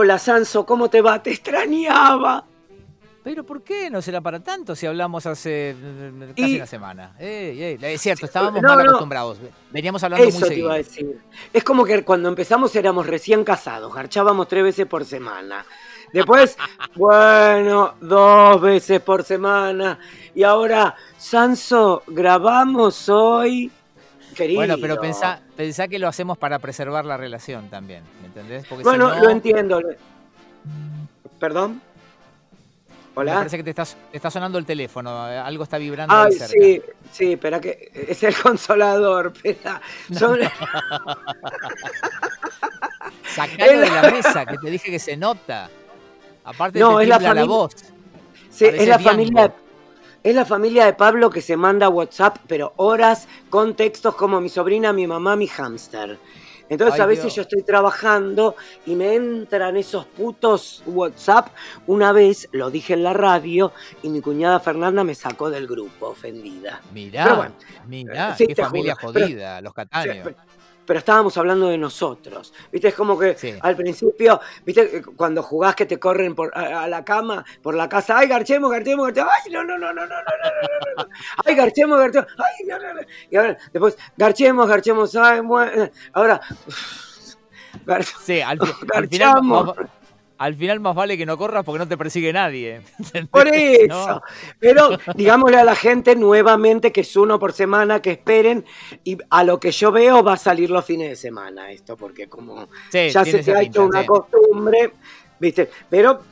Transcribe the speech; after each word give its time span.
Hola, 0.00 0.16
Sanso, 0.16 0.64
¿cómo 0.64 0.88
te 0.88 1.00
va? 1.02 1.20
Te 1.20 1.30
extrañaba. 1.32 2.44
Pero 3.24 3.44
¿por 3.44 3.64
qué 3.64 3.90
no 3.90 4.00
será 4.00 4.20
para 4.20 4.38
tanto 4.38 4.76
si 4.76 4.86
hablamos 4.86 5.26
hace 5.26 5.70
eh, 5.70 6.32
casi 6.36 6.54
una 6.54 6.66
semana? 6.66 7.16
es 7.18 8.00
cierto, 8.00 8.26
estábamos 8.26 8.62
mal 8.62 8.80
acostumbrados. 8.80 9.38
Veníamos 9.72 10.00
hablando 10.04 10.24
Eso 10.24 10.38
muy 10.38 10.48
te 10.50 10.54
iba 10.54 10.74
a 10.74 10.76
decir. 10.76 11.18
Es 11.52 11.64
como 11.64 11.84
que 11.84 12.04
cuando 12.04 12.28
empezamos 12.28 12.76
éramos 12.76 13.08
recién 13.08 13.42
casados, 13.42 13.92
garchábamos 13.92 14.46
tres 14.46 14.62
veces 14.62 14.86
por 14.86 15.04
semana. 15.04 15.66
Después, 16.12 16.56
bueno, 16.94 17.94
dos 18.00 18.60
veces 18.60 19.00
por 19.00 19.24
semana. 19.24 19.98
Y 20.32 20.44
ahora, 20.44 20.94
Sanso, 21.16 22.04
grabamos 22.06 23.08
hoy. 23.08 23.72
Querido. 24.38 24.60
Bueno, 24.60 24.76
pero 24.80 25.00
pensá, 25.00 25.40
pensá 25.56 25.88
que 25.88 25.98
lo 25.98 26.06
hacemos 26.06 26.38
para 26.38 26.60
preservar 26.60 27.04
la 27.04 27.16
relación 27.16 27.68
también, 27.68 28.04
¿me 28.20 28.28
entendés? 28.28 28.64
bueno, 28.84 29.12
lo 29.20 29.30
entiendo. 29.30 29.80
¿Perdón? 31.40 31.82
Hola. 33.16 33.32
Me 33.32 33.38
parece 33.38 33.56
que 33.56 33.64
te 33.64 33.70
está, 33.70 33.84
está 34.12 34.30
sonando 34.30 34.58
el 34.58 34.64
teléfono, 34.64 35.24
algo 35.24 35.64
está 35.64 35.76
vibrando. 35.76 36.14
Ay, 36.14 36.30
sí, 36.34 36.80
sí, 37.10 37.32
espera 37.32 37.60
que 37.60 37.90
es 37.92 38.22
el 38.22 38.36
consolador, 38.36 39.32
espera. 39.34 39.82
Son... 40.16 40.38
Sacalo 43.34 43.80
de 43.80 43.90
la 43.90 44.02
mesa, 44.12 44.46
que 44.46 44.56
te 44.58 44.70
dije 44.70 44.88
que 44.88 45.00
se 45.00 45.16
nota. 45.16 45.68
Aparte 46.44 46.78
no, 46.78 47.00
es 47.00 47.08
la, 47.08 47.18
la 47.18 47.44
voz. 47.44 47.74
Sí, 48.50 48.66
es 48.66 48.86
la 48.86 49.00
familia 49.00 49.52
es 50.28 50.34
la 50.34 50.44
familia 50.44 50.84
de 50.84 50.92
Pablo 50.92 51.30
que 51.30 51.40
se 51.40 51.56
manda 51.56 51.88
WhatsApp, 51.88 52.36
pero 52.46 52.74
horas 52.76 53.26
con 53.48 53.74
textos 53.74 54.14
como 54.14 54.42
mi 54.42 54.50
sobrina, 54.50 54.92
mi 54.92 55.06
mamá, 55.06 55.36
mi 55.36 55.46
hámster. 55.46 56.18
Entonces 56.68 57.00
a 57.00 57.06
veces 57.06 57.34
yo 57.34 57.42
estoy 57.42 57.62
trabajando 57.62 58.54
y 58.84 58.94
me 58.94 59.14
entran 59.14 59.78
esos 59.78 60.04
putos 60.04 60.82
WhatsApp. 60.84 61.48
Una 61.86 62.12
vez 62.12 62.46
lo 62.52 62.70
dije 62.70 62.92
en 62.92 63.04
la 63.04 63.14
radio 63.14 63.72
y 64.02 64.10
mi 64.10 64.20
cuñada 64.20 64.60
Fernanda 64.60 65.02
me 65.02 65.14
sacó 65.14 65.48
del 65.48 65.66
grupo, 65.66 66.08
ofendida. 66.08 66.82
Mirá, 66.92 67.50
mirá, 67.86 68.36
qué 68.36 68.54
familia 68.54 68.96
jodida, 68.96 69.62
los 69.62 69.72
cataños 69.72 70.28
pero 70.88 71.00
estábamos 71.00 71.36
hablando 71.36 71.68
de 71.68 71.76
nosotros. 71.76 72.54
¿Viste? 72.72 72.88
Es 72.88 72.94
como 72.94 73.18
que 73.18 73.36
al 73.60 73.76
principio, 73.76 74.40
¿viste? 74.64 75.02
Cuando 75.14 75.42
jugás 75.42 75.76
que 75.76 75.84
te 75.84 75.98
corren 75.98 76.34
por, 76.34 76.50
a, 76.56 76.88
la 76.88 77.04
cama, 77.04 77.44
por 77.60 77.74
la 77.74 77.90
casa, 77.90 78.16
¡ay, 78.16 78.26
garchemos, 78.26 78.70
garchemos, 78.70 79.04
garchemos! 79.04 79.30
¡Ay, 79.44 79.52
no, 79.52 79.64
no, 79.64 79.76
no, 79.76 79.92
no, 79.92 80.06
no, 80.06 80.06
no, 80.06 80.16
no, 80.16 81.04
no! 81.04 81.08
¡Ay, 81.44 81.54
garchemos, 81.54 81.98
garchemos! 81.98 82.28
¡Ay, 82.38 82.66
no, 82.66 82.78
no, 82.78 82.94
no! 82.94 83.00
Y 83.30 83.36
ahora, 83.36 83.58
después, 83.70 83.98
garchemos, 84.16 84.66
garchemos, 84.66 85.14
¡ay, 85.14 85.40
bueno! 85.40 85.90
Ahora. 86.14 86.40
Sí, 88.24 88.40
al, 88.40 88.58
al 88.94 89.08
final 89.08 89.42
al 90.38 90.54
final 90.54 90.80
más 90.80 90.94
vale 90.94 91.18
que 91.18 91.26
no 91.26 91.36
corras 91.36 91.64
porque 91.64 91.80
no 91.80 91.88
te 91.88 91.96
persigue 91.96 92.32
nadie. 92.32 92.80
Por 93.30 93.48
eso. 93.48 94.22
Pero 94.58 94.90
digámosle 95.14 95.58
a 95.58 95.64
la 95.64 95.74
gente 95.74 96.14
nuevamente 96.14 96.92
que 96.92 97.00
es 97.02 97.16
uno 97.16 97.38
por 97.38 97.52
semana, 97.52 98.00
que 98.00 98.12
esperen. 98.12 98.64
Y 99.04 99.18
a 99.30 99.44
lo 99.44 99.58
que 99.58 99.72
yo 99.72 99.90
veo 99.90 100.22
va 100.22 100.34
a 100.34 100.36
salir 100.36 100.70
los 100.70 100.84
fines 100.84 101.10
de 101.10 101.16
semana 101.16 101.70
esto, 101.72 101.96
porque 101.96 102.28
como 102.28 102.68
ya 102.92 103.24
se 103.24 103.52
ha 103.52 103.62
hecho 103.62 103.84
una 103.84 104.06
costumbre, 104.06 104.92
¿viste? 105.38 105.68
Pero 105.90 106.22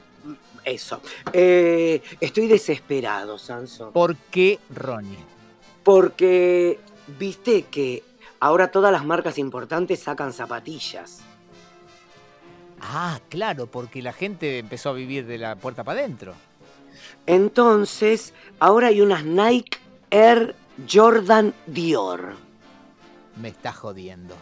eso. 0.64 1.00
Eh, 1.32 2.00
estoy 2.20 2.46
desesperado, 2.46 3.38
Sanso. 3.38 3.90
¿Por 3.90 4.16
qué, 4.16 4.58
Ronnie? 4.74 5.18
Porque 5.82 6.78
viste 7.18 7.62
que 7.62 8.02
ahora 8.40 8.70
todas 8.70 8.92
las 8.92 9.04
marcas 9.04 9.38
importantes 9.38 10.00
sacan 10.00 10.32
zapatillas. 10.32 11.22
Ah, 12.80 13.20
claro, 13.28 13.66
porque 13.66 14.02
la 14.02 14.12
gente 14.12 14.58
empezó 14.58 14.90
a 14.90 14.94
vivir 14.94 15.26
de 15.26 15.38
la 15.38 15.56
puerta 15.56 15.84
para 15.84 16.00
adentro. 16.00 16.34
Entonces, 17.26 18.34
ahora 18.60 18.88
hay 18.88 19.00
unas 19.00 19.24
Nike 19.24 19.78
Air 20.10 20.54
Jordan 20.90 21.54
Dior. 21.66 22.34
Me 23.40 23.48
está 23.48 23.72
jodiendo. 23.72 24.34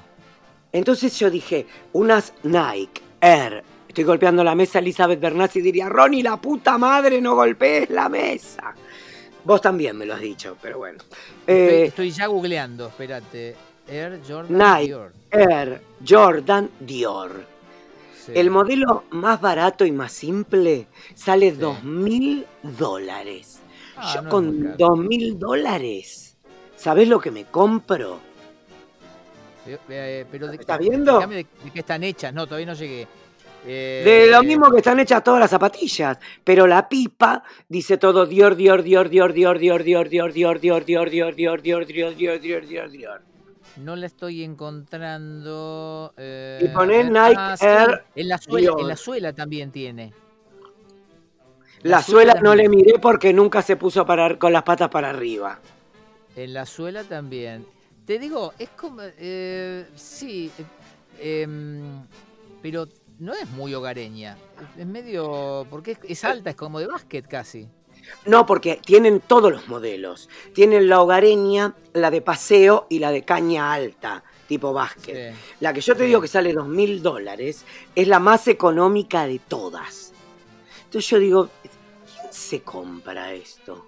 Entonces 0.73 1.19
yo 1.19 1.31
dije, 1.31 1.67
unas 1.93 2.33
Nike 2.43 3.01
Air. 3.21 3.63
Estoy 3.89 4.05
golpeando 4.05 4.43
la 4.43 4.55
mesa, 4.55 4.81
Elizabeth 4.81 5.21
Bernassi 5.21 5.61
diría, 5.61 5.89
Ronnie, 5.89 6.23
la 6.23 6.37
puta 6.37 6.77
madre, 6.79 7.21
no 7.21 7.37
golpees 7.37 7.91
la 7.91 8.09
mesa. 8.09 8.75
Vos 9.45 9.61
también 9.61 9.97
me 9.97 10.05
lo 10.05 10.15
has 10.15 10.21
dicho, 10.21 10.57
pero 10.61 10.79
bueno. 10.79 10.99
Estoy, 11.47 12.09
eh, 12.09 12.11
ya 12.11 12.27
googleando, 12.27 12.89
espérate. 12.89 13.55
Air 13.87 14.21
Jordan 14.27 14.59
Nike 14.59 14.87
Dior. 14.87 15.13
Air 15.31 15.83
Jordan 16.07 16.71
Dior. 16.81 17.54
El 18.29 18.51
modelo 18.51 19.05
más 19.11 19.41
barato 19.41 19.85
y 19.85 19.93
más 19.93 20.13
simple 20.13 20.87
sale 21.15 21.53
dos 21.53 21.83
mil 21.85 22.47
dólares. 22.63 23.61
Ah, 23.97 24.13
Yo 24.15 24.29
con 24.29 24.77
dos 24.77 24.99
mil 24.99 25.39
dólares, 25.39 26.37
¿sabés 26.77 27.09
lo 27.09 27.21
que 27.21 27.31
me 27.31 27.45
compro? 27.45 28.19
Eh, 29.67 29.79
eh, 29.89 30.27
pero 30.31 30.51
¿Estás 30.51 30.79
viendo? 30.79 31.21
De, 31.21 31.47
qué 31.73 31.81
están 31.81 32.03
hechas, 32.05 32.35
no, 32.35 32.47
todavía 32.47 32.67
no 32.67 32.75
llegué. 32.75 33.07
de 33.65 34.27
lo 34.31 34.43
mismo 34.43 34.71
que 34.71 34.79
están 34.79 35.01
hechas 35.01 35.25
todas 35.25 35.41
las 35.41 35.51
zapatillas, 35.51 36.19
pero 36.43 36.67
la 36.67 36.89
pipa 36.89 37.43
dice 37.69 37.97
todo 37.97 38.27
Dior, 38.27 38.57
Dior, 38.57 38.83
Dior, 38.83 39.09
Dior, 39.09 39.33
Dior, 39.33 39.59
Dior, 39.59 39.83
Dior, 39.83 40.13
Dior, 40.13 40.33
Dior, 40.33 40.55
Dior, 40.55 40.85
Dior, 40.85 40.85
Dior, 40.85 41.35
Dior, 41.35 41.35
Dior, 41.35 41.87
Dior, 41.87 42.17
Dior, 42.17 42.41
Dior, 42.41 42.67
Dior, 42.67 42.91
Dior. 42.91 43.34
No 43.77 43.97
la 43.97 44.07
estoy 44.07 44.45
encontrando. 44.45 46.15
Eh, 46.17 46.61
y 46.65 46.69
poner 46.69 47.11
Nike 47.11 47.41
Air. 47.61 48.05
En 48.15 48.29
la, 48.29 48.39
suela, 48.39 48.73
en 48.79 48.89
la 48.89 48.97
suela 48.97 49.33
también 49.33 49.73
tiene. 49.73 50.13
La, 51.83 52.03
suela, 52.03 52.35
no 52.41 52.55
le 52.55 52.69
miré 52.69 52.99
porque 52.99 53.33
nunca 53.33 53.63
se 53.63 53.77
puso 53.77 54.01
a 54.01 54.07
parar 54.07 54.39
con 54.39 54.53
las 54.53 54.63
patas 54.63 54.89
para 54.89 55.11
arriba. 55.11 55.59
En 56.37 56.55
la 56.55 56.67
suela 56.67 57.05
también. 57.05 57.67
Te 58.07 58.19
digo, 58.19 58.55
es 58.59 58.71
como. 58.71 59.03
Eh, 59.03 59.87
sí. 59.95 60.51
Em, 61.21 62.07
pero 62.63 62.89
no 63.19 63.35
es 63.35 63.49
muy 63.51 63.75
hogareña. 63.75 64.37
Es 64.79 64.87
medio. 64.87 65.67
Porque 65.69 65.99
es 66.09 66.25
alta, 66.25 66.51
es 66.51 66.57
como 66.57 66.81
de 66.81 66.87
básquet 66.87 67.27
casi. 67.27 67.69
No, 68.27 68.47
porque 68.47 68.81
tienen 68.85 69.21
todos 69.21 69.53
los 69.53 69.69
modelos. 69.69 70.29
Tienen 70.55 70.89
la 70.89 71.01
hogareña, 71.01 71.75
la 71.93 72.11
de 72.11 72.23
paseo 72.23 72.87
y 72.89 72.99
la 72.99 73.11
de 73.11 73.23
caña 73.23 73.73
alta, 73.73 74.25
tipo 74.49 74.73
básquet. 74.73 75.35
La 75.61 75.73
que 75.73 75.81
yo 75.81 75.95
te 75.95 76.05
digo 76.05 76.21
que 76.21 76.29
sale 76.29 76.53
dos 76.53 76.69
mil 76.69 77.03
dólares 77.03 77.65
es 77.95 78.09
la 78.09 78.19
más 78.19 78.49
económica 78.49 79.27
de 79.27 79.39
todas. 79.41 80.13
Entonces 80.85 81.11
yo 81.11 81.19
digo, 81.19 81.49
¿quién 81.63 82.33
se 82.33 82.63
compra 82.63 83.33
esto? 83.33 83.87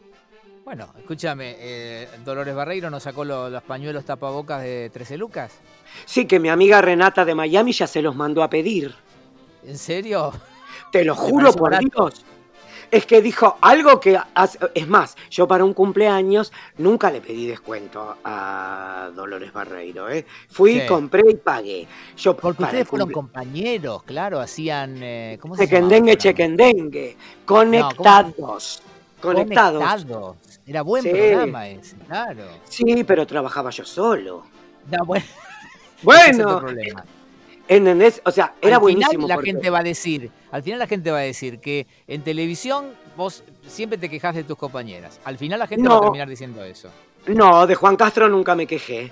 Bueno, 0.65 0.89
escúchame, 0.99 1.55
eh, 1.59 2.09
Dolores 2.25 2.55
Barreiro 2.55 2.91
nos 2.91 3.05
sacó 3.05 3.25
los 3.25 3.63
pañuelos 3.63 4.05
tapabocas 4.05 4.63
de 4.63 4.91
13 4.91 5.17
lucas. 5.17 5.53
Sí, 6.05 6.27
que 6.27 6.41
mi 6.41 6.49
amiga 6.49 6.83
Renata 6.83 7.25
de 7.25 7.35
Miami 7.35 7.73
ya 7.73 7.87
se 7.87 8.03
los 8.03 8.17
mandó 8.17 8.43
a 8.43 8.51
pedir. 8.51 8.93
¿En 9.65 9.79
serio? 9.79 10.33
Te 10.91 11.05
lo 11.05 11.15
juro 11.15 11.53
por 11.53 11.79
Dios 11.79 12.25
es 12.91 13.07
que 13.07 13.23
dijo 13.23 13.57
algo 13.61 14.01
que... 14.01 14.19
Es 14.75 14.89
más, 14.89 15.17
yo 15.31 15.47
para 15.47 15.65
un 15.65 15.75
cumpleaños 15.75 16.53
nunca 16.79 17.11
le 17.11 17.21
pedí 17.21 17.47
descuento 17.47 18.17
a 18.25 19.11
Dolores 19.15 19.53
Barreiro. 19.53 20.09
¿eh? 20.09 20.25
Fui, 20.49 20.83
compré 20.87 21.23
y 21.31 21.35
pagué. 21.35 21.87
Yo, 22.17 22.37
Porque 22.37 22.65
ustedes 22.65 22.89
fueron 22.89 23.11
compañeros, 23.11 24.03
claro, 24.05 24.41
hacían... 24.41 25.03
Eh, 25.03 25.39
¿Cómo 25.41 25.57
se 25.57 25.65
Chequendengue, 25.65 26.17
chequendengue. 26.17 27.17
Conectados. 27.45 28.83
conectados. 29.21 30.07
Era 30.67 30.83
buen 30.83 31.05
programa 31.05 31.69
ese, 31.69 31.97
claro. 32.07 32.43
Sí, 32.69 33.05
pero 33.05 33.27
trabajaba 33.27 33.71
yo 33.71 33.85
solo. 33.85 34.45
bueno. 35.05 35.25
Bueno, 36.03 36.61
¿Entendés? 37.69 38.21
O 38.25 38.31
sea, 38.31 38.55
era 38.61 38.77
al 38.77 38.85
Final 38.85 39.11
la 39.27 39.41
gente 39.41 39.71
va 39.71 39.81
a 39.81 39.83
decir, 39.83 40.31
al 40.51 40.63
final 40.63 40.79
la 40.79 40.87
gente 40.87 41.11
va 41.11 41.19
a 41.19 41.23
decir 41.23 41.59
que 41.59 41.87
en 42.07 42.23
televisión 42.23 42.93
vos 43.17 43.43
siempre 43.67 43.99
te 43.99 44.09
quejas 44.09 44.35
de 44.35 44.45
tus 44.45 44.57
compañeras. 44.57 45.21
Al 45.25 45.37
final 45.39 45.59
la 45.59 45.67
gente 45.67 45.89
va 45.89 45.97
a 45.97 46.01
terminar 46.01 46.29
diciendo 46.29 46.63
eso. 46.63 46.91
No, 47.27 47.67
de 47.67 47.75
Juan 47.75 47.97
Castro 47.97 48.29
nunca 48.29 48.55
me 48.55 48.67
quejé. 48.67 49.11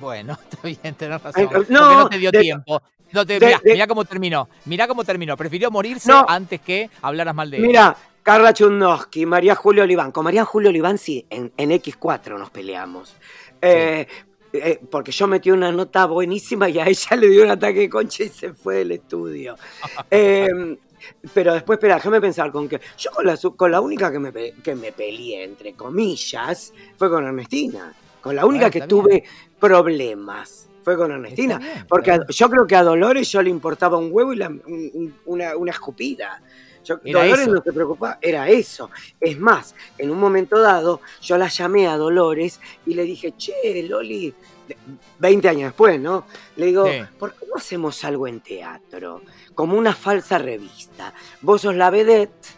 Bueno, 0.00 0.38
está 0.50 0.68
bien, 0.68 0.94
tenés 0.94 1.22
razón. 1.22 1.66
no, 1.68 2.02
no 2.02 2.08
te 2.08 2.18
dio 2.18 2.30
tiempo. 2.30 2.80
No 3.12 3.24
mirá, 3.64 3.86
cómo 3.86 4.04
terminó. 4.04 4.48
Mirá 4.64 4.88
cómo 4.88 5.04
terminó. 5.04 5.36
Prefirió 5.36 5.70
morirse 5.70 6.10
antes 6.26 6.60
que 6.60 6.88
hablaras 7.02 7.34
mal 7.34 7.50
de 7.50 7.58
él. 7.58 7.62
Mira, 7.62 7.94
Carla 8.22 8.54
Chundowski, 8.54 9.26
María 9.26 9.54
Julio 9.54 9.82
Oliván. 9.82 10.12
Con 10.12 10.24
María 10.24 10.44
Julio 10.44 10.70
Oliván 10.70 10.96
sí, 10.96 11.26
en, 11.28 11.52
X4 11.56 12.38
nos 12.38 12.50
peleamos. 12.50 13.14
Eh, 13.60 14.06
eh, 14.52 14.80
porque 14.90 15.12
yo 15.12 15.26
metí 15.26 15.50
una 15.50 15.72
nota 15.72 16.06
buenísima 16.06 16.68
y 16.68 16.78
a 16.78 16.86
ella 16.86 17.16
le 17.16 17.28
dio 17.28 17.44
un 17.44 17.50
ataque 17.50 17.80
de 17.80 17.88
concha 17.88 18.24
y 18.24 18.28
se 18.28 18.52
fue 18.52 18.76
del 18.76 18.92
estudio. 18.92 19.56
Em, 20.10 20.76
pero 21.34 21.54
después, 21.54 21.78
espera, 21.78 21.96
déjame 21.96 22.20
pensar 22.20 22.52
con 22.52 22.68
que. 22.68 22.80
Yo 22.98 23.10
con 23.10 23.26
la, 23.26 23.36
con 23.56 23.70
la 23.70 23.80
única 23.80 24.12
que 24.12 24.18
me, 24.18 24.32
que 24.32 24.74
me 24.74 24.92
peleé, 24.92 25.44
entre 25.44 25.72
comillas, 25.74 26.72
fue 26.96 27.10
con 27.10 27.24
Ernestina. 27.24 27.92
Con 28.20 28.36
la 28.36 28.46
única 28.46 28.70
que 28.70 28.82
tuve 28.82 29.24
problemas. 29.58 30.68
fue 30.84 30.96
con 30.96 31.10
Ernestina. 31.10 31.84
porque 31.88 32.20
yo 32.28 32.48
creo 32.48 32.66
que 32.66 32.76
a 32.76 32.82
Dolores 32.82 33.30
yo 33.30 33.42
le 33.42 33.50
importaba 33.50 33.98
un 33.98 34.10
huevo 34.12 34.32
y 34.32 34.36
una, 35.26 35.54
una, 35.56 35.70
escupida. 35.70 36.40
Dolores 36.86 37.48
no 37.48 37.62
se 37.62 37.72
preocupaba, 37.72 38.18
era 38.20 38.48
eso. 38.48 38.90
Es 39.20 39.38
más, 39.38 39.74
en 39.98 40.10
un 40.10 40.18
momento 40.18 40.60
dado, 40.60 41.00
yo 41.20 41.38
la 41.38 41.48
llamé 41.48 41.88
a 41.88 41.96
Dolores 41.96 42.60
y 42.86 42.94
le 42.94 43.04
dije, 43.04 43.34
che, 43.36 43.82
Loli, 43.88 44.34
20 45.18 45.48
años 45.48 45.70
después, 45.70 46.00
¿no? 46.00 46.26
Le 46.56 46.66
digo, 46.66 46.86
¿por 47.18 47.34
qué 47.34 47.46
no 47.46 47.56
hacemos 47.56 48.02
algo 48.04 48.26
en 48.26 48.40
teatro? 48.40 49.22
Como 49.54 49.76
una 49.76 49.94
falsa 49.94 50.38
revista. 50.38 51.12
Vos 51.40 51.62
sos 51.62 51.74
la 51.74 51.90
vedette 51.90 52.48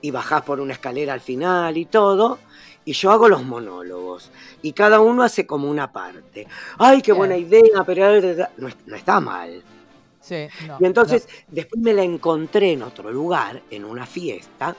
y 0.00 0.10
bajás 0.10 0.42
por 0.42 0.60
una 0.60 0.74
escalera 0.74 1.14
al 1.14 1.20
final 1.20 1.76
y 1.76 1.86
todo, 1.86 2.38
y 2.84 2.92
yo 2.92 3.10
hago 3.10 3.28
los 3.28 3.42
monólogos. 3.42 4.30
Y 4.62 4.72
cada 4.72 5.00
uno 5.00 5.22
hace 5.22 5.46
como 5.46 5.70
una 5.70 5.90
parte. 5.90 6.46
¡Ay, 6.78 7.00
qué 7.00 7.12
buena 7.12 7.36
idea! 7.36 7.82
Pero 7.86 8.20
no, 8.58 8.68
está 8.94 9.20
mal. 9.20 9.62
Sí, 10.24 10.48
y 10.80 10.84
entonces 10.86 11.28
después 11.48 11.82
me 11.82 11.92
la 11.92 12.02
encontré 12.02 12.72
en 12.72 12.82
otro 12.82 13.10
lugar, 13.10 13.60
en 13.70 13.84
una 13.84 14.06
fiesta, 14.06 14.74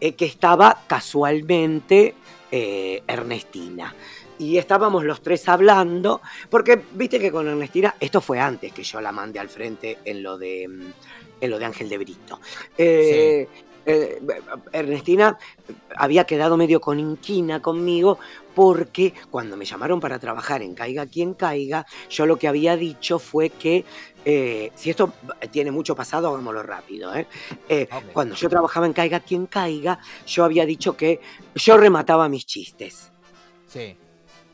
eh, 0.00 0.14
que 0.14 0.24
estaba 0.24 0.82
casualmente 0.88 2.14
eh, 2.50 3.02
Ernestina. 3.06 3.94
Y 4.40 4.56
estábamos 4.56 5.04
los 5.04 5.20
tres 5.20 5.48
hablando, 5.48 6.20
porque 6.50 6.82
viste 6.94 7.20
que 7.20 7.30
con 7.30 7.46
Ernestina, 7.46 7.94
esto 8.00 8.20
fue 8.20 8.40
antes 8.40 8.72
que 8.72 8.82
yo 8.82 9.00
la 9.00 9.12
mandé 9.12 9.38
al 9.38 9.48
frente 9.48 9.98
en 10.04 10.22
lo 10.22 10.36
de, 10.36 10.66
mm, 10.66 10.92
en 11.40 11.50
lo 11.50 11.58
de 11.58 11.64
Ángel 11.64 11.88
de 11.88 11.98
Brito. 11.98 12.40
Eh, 12.76 13.48
eh, 13.90 14.20
Ernestina 14.72 15.38
había 15.96 16.24
quedado 16.24 16.58
medio 16.58 16.78
con 16.78 17.00
inquina 17.00 17.62
conmigo 17.62 18.18
porque 18.58 19.14
cuando 19.30 19.56
me 19.56 19.64
llamaron 19.64 20.00
para 20.00 20.18
trabajar 20.18 20.62
en 20.62 20.74
Caiga 20.74 21.06
quien 21.06 21.34
caiga, 21.34 21.86
yo 22.10 22.26
lo 22.26 22.36
que 22.40 22.48
había 22.48 22.76
dicho 22.76 23.20
fue 23.20 23.50
que, 23.50 23.84
eh, 24.24 24.72
si 24.74 24.90
esto 24.90 25.12
tiene 25.52 25.70
mucho 25.70 25.94
pasado, 25.94 26.26
hagámoslo 26.26 26.64
rápido. 26.64 27.14
¿eh? 27.14 27.28
Cuando 28.12 28.34
yo 28.34 28.48
trabajaba 28.48 28.86
en 28.86 28.94
Caiga 28.94 29.20
quien 29.20 29.46
caiga, 29.46 30.00
yo 30.26 30.42
había 30.42 30.66
dicho 30.66 30.96
que 30.96 31.20
yo 31.54 31.76
remataba 31.76 32.28
mis 32.28 32.46
chistes. 32.46 33.12
Sí. 33.68 33.96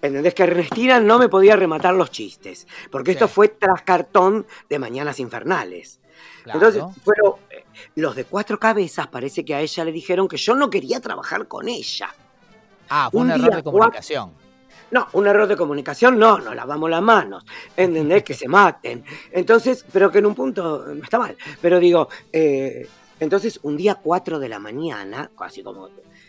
¿Entendés? 0.02 0.34
Que 0.34 0.42
Ernestina 0.42 1.00
no 1.00 1.18
me 1.18 1.30
podía 1.30 1.56
rematar 1.56 1.94
los 1.94 2.10
chistes, 2.10 2.66
porque 2.90 3.12
esto 3.12 3.26
fue 3.26 3.48
tras 3.48 3.80
cartón 3.84 4.46
de 4.68 4.78
Mañanas 4.78 5.18
Infernales. 5.18 5.98
Entonces, 6.44 6.84
fueron 7.02 7.36
eh, 7.48 7.64
los 7.94 8.14
de 8.14 8.26
cuatro 8.26 8.60
cabezas, 8.60 9.06
parece 9.06 9.46
que 9.46 9.54
a 9.54 9.62
ella 9.62 9.82
le 9.82 9.92
dijeron 9.92 10.28
que 10.28 10.36
yo 10.36 10.54
no 10.54 10.68
quería 10.68 11.00
trabajar 11.00 11.48
con 11.48 11.70
ella. 11.70 12.14
Ah, 12.88 13.08
fue 13.10 13.22
un, 13.22 13.30
error 13.30 13.56
de 13.56 13.62
comunicación. 13.62 14.32
No, 14.90 15.08
un 15.12 15.26
error 15.26 15.48
de 15.48 15.56
comunicación, 15.56 16.18
no, 16.18 16.38
nos 16.38 16.54
lavamos 16.54 16.88
las 16.88 17.02
manos, 17.02 17.44
¿entendés? 17.76 18.22
que 18.22 18.34
se 18.34 18.46
maten. 18.46 19.04
Entonces, 19.32 19.84
pero 19.92 20.10
que 20.10 20.18
en 20.18 20.26
un 20.26 20.34
punto 20.34 20.84
no 20.86 21.02
está 21.02 21.18
mal. 21.18 21.36
Pero 21.60 21.80
digo, 21.80 22.08
eh, 22.32 22.86
entonces 23.18 23.58
un 23.62 23.76
día 23.76 23.96
cuatro 23.96 24.38
de 24.38 24.48
la 24.48 24.58
mañana, 24.58 25.30
casi 25.36 25.62
como 25.62 25.88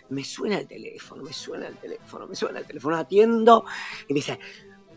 me 0.10 0.24
suena 0.24 0.60
el 0.60 0.68
teléfono, 0.68 1.24
me 1.24 1.34
suena 1.34 1.68
el 1.68 1.76
teléfono, 1.76 2.28
me 2.28 2.36
suena 2.36 2.60
el 2.60 2.66
teléfono, 2.66 2.96
atiendo 2.96 3.66
y 4.08 4.14
me 4.14 4.20
dice, 4.20 4.40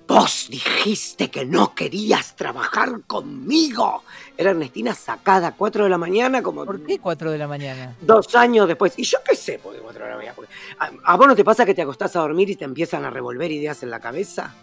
Vos 0.08 0.48
dijiste 0.48 1.30
que 1.30 1.44
no 1.44 1.74
querías 1.74 2.34
trabajar 2.34 3.02
conmigo. 3.06 4.04
Era 4.38 4.52
Ernestina 4.52 4.94
sacada 4.94 5.48
a 5.48 5.52
4 5.54 5.84
de 5.84 5.90
la 5.90 5.98
mañana 5.98 6.42
como... 6.42 6.64
¿Por 6.64 6.82
qué 6.82 6.98
4 6.98 7.30
de 7.30 7.36
la 7.36 7.46
mañana? 7.46 7.94
Dos 8.00 8.34
años 8.34 8.66
después. 8.66 8.94
Y 8.96 9.04
yo 9.04 9.18
qué 9.22 9.36
sé 9.36 9.58
por 9.58 9.74
qué 9.74 9.80
4 9.80 10.02
de 10.02 10.10
la 10.10 10.16
mañana. 10.16 10.34
¿A, 10.78 11.12
¿A 11.12 11.16
vos 11.18 11.28
no 11.28 11.36
te 11.36 11.44
pasa 11.44 11.66
que 11.66 11.74
te 11.74 11.82
acostás 11.82 12.16
a 12.16 12.20
dormir 12.20 12.48
y 12.48 12.56
te 12.56 12.64
empiezan 12.64 13.04
a 13.04 13.10
revolver 13.10 13.52
ideas 13.52 13.82
en 13.82 13.90
la 13.90 14.00
cabeza? 14.00 14.54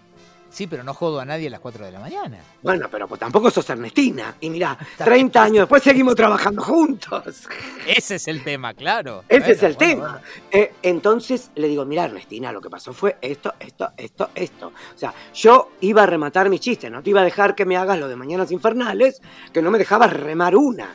Sí, 0.49 0.67
pero 0.67 0.83
no 0.83 0.93
jodo 0.93 1.19
a 1.19 1.25
nadie 1.25 1.47
a 1.47 1.49
las 1.49 1.59
4 1.59 1.85
de 1.85 1.91
la 1.91 1.99
mañana. 1.99 2.37
Bueno, 2.61 2.87
pero 2.89 3.07
pues 3.09 3.19
tampoco 3.19 3.51
sos 3.51 3.69
Ernestina. 3.69 4.35
Y 4.39 4.49
mirá, 4.49 4.77
30 4.97 5.43
años 5.43 5.57
después 5.63 5.83
seguimos 5.83 6.15
trabajando 6.15 6.61
juntos. 6.63 7.47
Ese 7.85 8.15
es 8.15 8.27
el 8.29 8.41
tema, 8.43 8.73
claro. 8.73 9.25
Ese 9.27 9.51
es 9.51 9.63
el 9.63 9.75
tema. 9.75 10.21
Eh, 10.49 10.75
entonces 10.81 11.51
le 11.55 11.67
digo, 11.67 11.83
mira, 11.83 12.05
Ernestina, 12.05 12.53
lo 12.53 12.61
que 12.61 12.69
pasó 12.69 12.93
fue 12.93 13.17
esto, 13.21 13.53
esto, 13.59 13.91
esto, 13.97 14.29
esto. 14.33 14.67
O 14.67 14.97
sea, 14.97 15.13
yo 15.33 15.71
iba 15.81 16.03
a 16.03 16.05
rematar 16.05 16.49
mi 16.49 16.59
chiste, 16.59 16.89
no 16.89 17.03
te 17.03 17.09
iba 17.09 17.19
a 17.19 17.25
dejar 17.25 17.53
que 17.53 17.65
me 17.65 17.75
hagas 17.75 17.99
lo 17.99 18.07
de 18.07 18.15
Mañanas 18.15 18.51
Infernales, 18.51 19.21
que 19.51 19.61
no 19.61 19.71
me 19.71 19.77
dejabas 19.77 20.13
remar 20.13 20.55
una. 20.55 20.89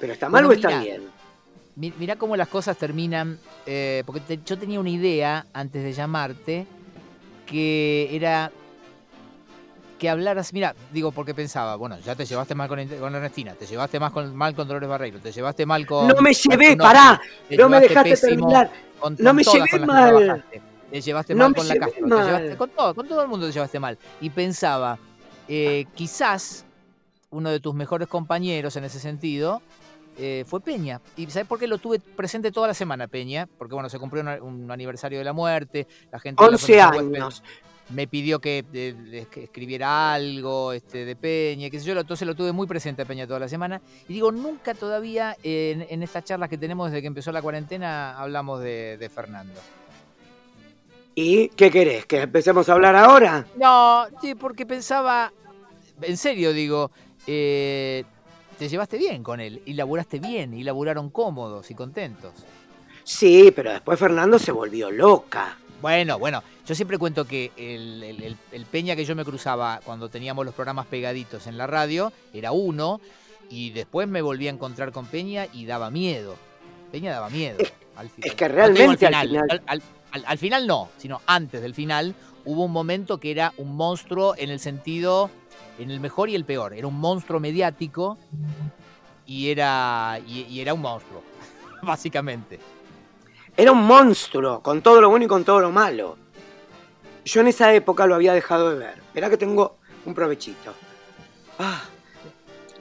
Pero 0.00 0.12
está 0.14 0.30
mal 0.30 0.46
o 0.46 0.52
está 0.52 0.80
bien. 0.80 1.02
Mira 1.76 2.16
cómo 2.16 2.36
las 2.36 2.48
cosas 2.48 2.76
terminan, 2.76 3.38
eh, 3.66 4.02
porque 4.06 4.40
yo 4.44 4.58
tenía 4.58 4.80
una 4.80 4.90
idea 4.90 5.46
antes 5.52 5.84
de 5.84 5.92
llamarte 5.92 6.66
que 7.48 8.08
era 8.12 8.52
que 9.98 10.08
hablaras, 10.08 10.52
mira, 10.52 10.76
digo 10.92 11.10
porque 11.10 11.34
pensaba, 11.34 11.74
bueno, 11.74 11.98
ya 11.98 12.14
te 12.14 12.24
llevaste 12.24 12.54
mal 12.54 12.68
con, 12.68 12.78
Ernestina, 12.78 13.54
te 13.54 13.66
llevaste 13.66 13.98
mal 13.98 14.12
con, 14.12 14.34
mal 14.36 14.54
con 14.54 14.68
Dolores 14.68 14.88
Barreiro, 14.88 15.18
te 15.18 15.32
llevaste 15.32 15.66
mal 15.66 15.84
con... 15.86 16.06
No 16.06 16.22
me 16.22 16.32
llevé, 16.32 16.76
pará, 16.76 17.20
no 17.50 17.68
me 17.68 17.80
dejaste 17.80 18.16
terminar, 18.16 18.70
no 19.18 19.34
me 19.34 19.42
llevé 19.42 19.84
mal. 19.84 20.44
Te 20.90 21.00
llevaste 21.00 21.34
mal 21.34 21.54
con 21.54 21.68
la 21.68 21.76
Castro, 21.76 22.08
te 22.08 22.14
llevaste, 22.14 22.56
con 22.56 22.70
todo, 22.70 22.94
con 22.94 23.08
todo 23.08 23.22
el 23.22 23.28
mundo 23.28 23.46
te 23.46 23.52
llevaste 23.52 23.80
mal. 23.80 23.98
Y 24.20 24.30
pensaba, 24.30 24.98
eh, 25.48 25.86
quizás 25.94 26.64
uno 27.30 27.50
de 27.50 27.60
tus 27.60 27.74
mejores 27.74 28.08
compañeros 28.08 28.76
en 28.76 28.84
ese 28.84 29.00
sentido 29.00 29.60
eh, 30.18 30.44
fue 30.46 30.60
Peña. 30.60 31.00
¿Y 31.16 31.26
sabes 31.30 31.46
por 31.46 31.60
qué 31.60 31.68
lo 31.68 31.78
tuve 31.78 32.00
presente 32.00 32.50
toda 32.50 32.66
la 32.66 32.74
semana, 32.74 33.06
Peña? 33.06 33.48
Porque, 33.56 33.74
bueno, 33.74 33.88
se 33.88 33.98
cumplió 33.98 34.24
un, 34.42 34.70
aniversario 34.70 35.18
de 35.18 35.24
la 35.24 35.32
muerte, 35.32 35.86
la 36.10 36.18
gente... 36.18 36.42
11 36.44 36.80
años. 36.80 37.42
Me, 37.90 38.06
pidió 38.06 38.38
que, 38.38 38.64
escribiera 39.36 40.12
algo 40.12 40.72
este, 40.72 41.06
de 41.06 41.16
Peña, 41.16 41.70
qué 41.70 41.78
sé 41.78 41.86
yo, 41.86 41.98
entonces 41.98 42.26
lo 42.26 42.34
tuve 42.34 42.52
muy 42.52 42.66
presente 42.66 43.02
a 43.02 43.04
Peña 43.06 43.26
toda 43.26 43.38
la 43.38 43.48
semana. 43.48 43.80
Y 44.08 44.14
digo, 44.14 44.30
nunca 44.30 44.74
todavía 44.74 45.36
en, 45.42 46.02
estas 46.02 46.24
charlas 46.24 46.50
que 46.50 46.58
tenemos 46.58 46.90
desde 46.90 47.00
que 47.00 47.06
empezó 47.06 47.32
la 47.32 47.40
cuarentena 47.40 48.18
hablamos 48.18 48.60
de, 48.60 49.10
Fernando. 49.14 49.58
¿Y 51.14 51.48
qué 51.50 51.70
querés? 51.70 52.04
¿Que 52.06 52.22
empecemos 52.22 52.68
a 52.68 52.74
hablar 52.74 52.94
ahora? 52.94 53.46
No, 53.56 54.06
sí, 54.20 54.34
porque 54.34 54.66
pensaba, 54.66 55.32
en 56.02 56.16
serio 56.16 56.52
digo, 56.52 56.90
eh, 57.26 58.04
te 58.58 58.68
llevaste 58.68 58.98
bien 58.98 59.22
con 59.22 59.40
él 59.40 59.62
y 59.64 59.74
laburaste 59.74 60.18
bien 60.18 60.52
y 60.52 60.64
laburaron 60.64 61.10
cómodos 61.10 61.70
y 61.70 61.74
contentos. 61.74 62.32
Sí, 63.04 63.52
pero 63.54 63.72
después 63.72 63.98
Fernando 63.98 64.38
se 64.38 64.52
volvió 64.52 64.90
loca. 64.90 65.56
Bueno, 65.80 66.18
bueno, 66.18 66.42
yo 66.66 66.74
siempre 66.74 66.98
cuento 66.98 67.24
que 67.24 67.52
el, 67.56 68.66
Peña 68.70 68.96
que 68.96 69.04
yo 69.04 69.14
me 69.14 69.24
cruzaba 69.24 69.80
cuando 69.84 70.08
teníamos 70.08 70.44
los 70.44 70.54
programas 70.54 70.86
pegaditos 70.86 71.46
en 71.46 71.56
la 71.56 71.66
radio 71.66 72.12
era 72.34 72.50
uno 72.52 73.00
y 73.48 73.70
después 73.70 74.08
me 74.08 74.20
volví 74.20 74.48
a 74.48 74.50
encontrar 74.50 74.92
con 74.92 75.06
Peña 75.06 75.46
y 75.52 75.64
daba 75.64 75.90
miedo. 75.90 76.36
Peña 76.90 77.12
daba 77.12 77.30
miedo. 77.30 77.58
Es, 78.22 78.34
que 78.34 78.48
realmente 78.48 79.06
al 79.06 79.26
final, 79.26 79.62
al 79.66 79.82
final 80.38 80.66
no, 80.66 80.88
sino 80.96 81.20
antes 81.26 81.60
del 81.60 81.74
final 81.74 82.14
hubo 82.44 82.64
un 82.64 82.72
momento 82.72 83.18
que 83.18 83.30
era 83.30 83.52
un 83.58 83.76
monstruo 83.76 84.34
en 84.36 84.50
el 84.50 84.60
sentido 84.60 85.30
en 85.78 85.90
el 85.90 86.00
mejor 86.00 86.28
y 86.28 86.34
el 86.34 86.44
peor. 86.44 86.74
Era 86.74 86.86
un 86.86 86.98
monstruo 86.98 87.40
mediático 87.40 88.18
y 89.26 89.50
era, 89.50 90.18
y, 90.26 90.60
era 90.60 90.74
un 90.74 90.80
monstruo, 90.80 91.22
básicamente. 91.82 92.58
Era 93.56 93.72
un 93.72 93.84
monstruo, 93.84 94.62
con 94.62 94.82
todo 94.82 95.00
lo 95.00 95.10
bueno 95.10 95.24
y 95.24 95.28
con 95.28 95.44
todo 95.44 95.60
lo 95.60 95.70
malo. 95.70 96.16
Yo 97.24 97.40
en 97.40 97.48
esa 97.48 97.72
época 97.74 98.06
lo 98.06 98.14
había 98.14 98.32
dejado 98.32 98.70
de 98.70 98.78
ver. 98.78 98.94
Verá 99.14 99.28
que 99.28 99.36
tengo 99.36 99.76
un 100.06 100.14
provechito. 100.14 100.72
Ah, 101.58 101.82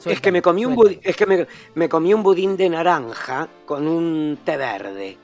es 0.06 0.22
que, 0.22 0.32
me 0.32 0.42
comí, 0.42 0.66
un 0.66 1.00
es 1.02 1.16
que 1.18 1.26
me, 1.26 1.48
me 1.76 1.90
comí 1.90 2.14
un 2.14 2.24
budín 2.24 2.56
de 2.56 2.70
naranja 2.70 3.50
con 3.66 3.88
un 3.88 4.40
té 4.46 4.56
verde. 4.56 5.18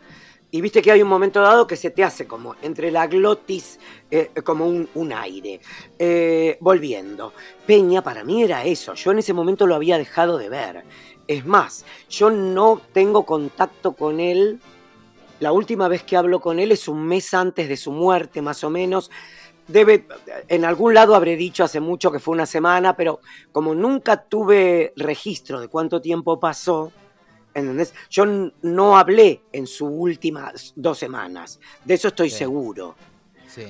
Y 0.54 0.62
viste 0.62 0.84
que 0.84 0.92
hay 0.92 1.02
un 1.02 1.10
momento 1.10 1.42
dado 1.42 1.66
que 1.66 1.76
se 1.76 1.90
te 1.90 2.04
hace 2.04 2.28
como 2.28 2.56
entre 2.62 2.92
la 2.92 3.08
glotis, 3.08 3.80
eh, 4.12 4.30
como 4.46 4.68
un, 4.68 5.12
aire. 5.12 5.60
Eh, 5.98 6.58
volviendo. 6.60 7.34
Peña 7.66 8.04
para 8.04 8.24
mí 8.24 8.44
era 8.44 8.64
eso. 8.64 8.94
Yo 8.94 9.10
en 9.10 9.18
ese 9.18 9.34
momento 9.34 9.66
lo 9.66 9.74
había 9.74 9.98
dejado 9.98 10.38
de 10.38 10.50
ver. 10.50 10.84
Es 11.26 11.44
más, 11.44 11.86
yo 12.08 12.30
no 12.30 12.80
tengo 12.94 13.26
contacto 13.26 13.94
con 13.94 14.20
él. 14.20 14.60
La 15.40 15.52
última 15.52 15.88
vez 15.88 16.04
que 16.04 16.18
hablo 16.18 16.40
con 16.40 16.60
él 16.60 16.72
es 16.72 16.88
un 16.88 17.04
mes 17.04 17.34
antes 17.34 17.68
de 17.68 17.76
su 17.76 17.92
muerte, 17.92 18.44
más 18.44 18.64
o 18.64 18.70
menos. 18.70 19.10
Debe, 19.68 20.06
en 20.50 20.66
algún 20.66 20.94
lado 20.94 21.16
habré 21.16 21.36
dicho 21.36 21.64
hace 21.64 21.80
mucho 21.80 22.12
que 22.12 22.20
fue 22.20 22.36
una 22.36 22.46
semana, 22.46 22.96
pero 22.96 23.22
como 23.52 23.74
nunca 23.74 24.18
tuve 24.18 24.94
registro 24.98 25.60
de 25.60 25.68
cuánto 25.68 26.00
tiempo 26.00 26.40
pasó, 26.40 26.92
¿Entendés? 27.54 27.94
Yo 28.10 28.26
no 28.62 28.98
hablé 28.98 29.44
en 29.52 29.68
sus 29.68 29.90
últimas 29.92 30.74
dos 30.76 30.98
semanas, 30.98 31.60
de 31.84 31.94
eso 31.94 32.08
estoy 32.10 32.30
seguro. 32.30 32.96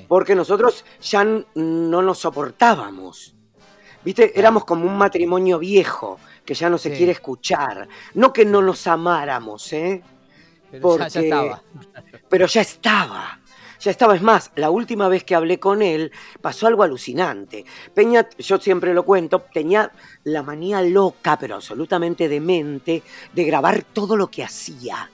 Porque 0.07 0.33
nosotros 0.33 0.85
ya 1.01 1.25
no 1.25 2.01
nos 2.01 2.19
soportábamos. 2.19 3.35
¿Viste? 4.03 4.37
Éramos 4.37 4.65
como 4.65 4.85
un 4.85 4.97
matrimonio 4.97 5.59
viejo 5.59 6.19
que 6.45 6.53
ya 6.53 6.69
no 6.69 6.77
se 6.77 6.95
quiere 6.95 7.13
escuchar. 7.13 7.87
No 8.13 8.31
que 8.31 8.45
no 8.45 8.61
nos 8.61 8.87
amáramos, 8.87 9.71
¿eh? 9.73 10.01
Pero 10.71 10.97
ya, 11.07 11.21
estaba. 11.21 11.63
Pero 12.29 12.47
ya 12.47 12.61
estaba. 12.61 13.39
Ya 13.83 13.91
estaba, 13.91 14.15
es 14.15 14.21
más, 14.21 14.51
la 14.55 14.69
última 14.69 15.09
vez 15.09 15.25
que 15.25 15.35
hablé 15.35 15.59
con 15.59 15.81
él 15.81 16.11
pasó 16.41 16.67
algo 16.67 16.83
alucinante. 16.83 17.65
Peña, 17.93 18.27
yo 18.39 18.57
siempre 18.57 18.93
lo 18.93 19.03
cuento, 19.03 19.43
tenía 19.53 19.91
la 20.23 20.41
manía 20.41 20.81
loca, 20.81 21.37
pero 21.37 21.55
absolutamente 21.55 22.29
demente, 22.29 23.03
de 23.33 23.43
grabar 23.43 23.83
todo 23.83 24.15
lo 24.15 24.27
que 24.27 24.43
hacía. 24.43 25.09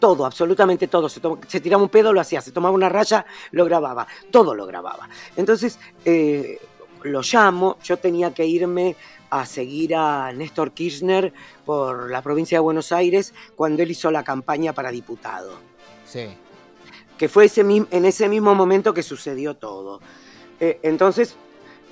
Todo, 0.00 0.24
absolutamente 0.24 0.88
todo. 0.88 1.08
Se, 1.08 1.60
tiraba 1.60 1.82
un 1.82 1.88
pedo, 1.90 2.12
lo 2.12 2.20
hacía. 2.20 2.40
Se 2.40 2.52
tomaba 2.52 2.74
una 2.74 2.88
raya, 2.88 3.26
lo 3.52 3.64
grababa. 3.66 4.06
Todo 4.30 4.54
lo 4.54 4.66
grababa. 4.66 5.08
Entonces, 5.36 5.78
eh, 6.04 6.58
lo 7.02 7.20
llamo, 7.20 7.78
yo 7.84 7.98
tenía 7.98 8.32
que 8.32 8.46
irme 8.46 8.96
a 9.28 9.44
seguir 9.44 9.94
a 9.94 10.32
Néstor 10.32 10.72
Kirchner 10.72 11.32
por 11.66 12.10
la 12.10 12.22
provincia 12.22 12.56
de 12.56 12.60
Buenos 12.60 12.92
Aires 12.92 13.34
cuando 13.56 13.82
él 13.82 13.90
hizo 13.90 14.10
la 14.10 14.24
campaña 14.24 14.72
para 14.72 14.90
diputado. 14.90 15.52
Sí. 16.06 16.28
Que 17.18 17.28
fue 17.28 17.46
ese, 17.46 17.60
en 17.60 18.04
ese 18.04 18.28
mismo 18.28 18.54
momento 18.54 18.92
que 18.92 19.02
sucedió 19.02 19.54
todo. 19.54 20.00
Eh, 20.60 20.80
entonces, 20.82 21.36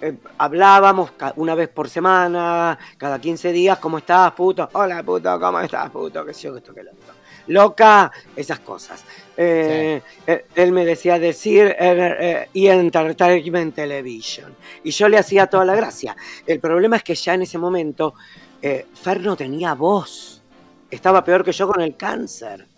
eh, 0.00 0.16
hablábamos 0.38 1.12
una 1.36 1.54
vez 1.54 1.68
por 1.68 1.88
semana, 1.88 2.78
cada 2.96 3.20
15 3.20 3.52
días, 3.52 3.78
¿cómo 3.78 3.98
estás, 3.98 4.32
puto? 4.32 4.68
Hola, 4.72 5.02
puto, 5.02 5.38
¿cómo 5.38 5.60
estás, 5.60 5.90
puto? 5.90 6.24
¿Qué 6.24 6.34
sé 6.34 6.42
yo, 6.42 6.56
esto, 6.56 6.74
que 6.74 6.82
lo 6.82 6.90
otro 6.92 7.22
loca, 7.48 8.10
esas 8.36 8.60
cosas. 8.60 9.04
Eh, 9.36 10.00
él 10.54 10.72
me 10.72 10.84
decía 10.84 11.18
decir 11.18 11.74
eh, 11.78 12.48
y 12.52 12.68
Entertainment 12.68 13.74
Television. 13.74 14.54
Y 14.84 14.90
yo 14.90 15.08
le 15.08 15.18
hacía 15.18 15.46
toda 15.46 15.64
la 15.64 15.74
gracia. 15.74 16.16
El 16.46 16.60
problema 16.60 16.96
es 16.96 17.02
que 17.02 17.14
ya 17.14 17.34
en 17.34 17.42
ese 17.42 17.58
momento 17.58 18.14
Fer 18.60 19.20
no 19.20 19.36
tenía 19.36 19.74
voz. 19.74 20.42
Estaba 20.90 21.24
peor 21.24 21.44
que 21.44 21.52
yo 21.52 21.66
con 21.66 21.80
el 21.80 21.96
cáncer. 21.96 22.68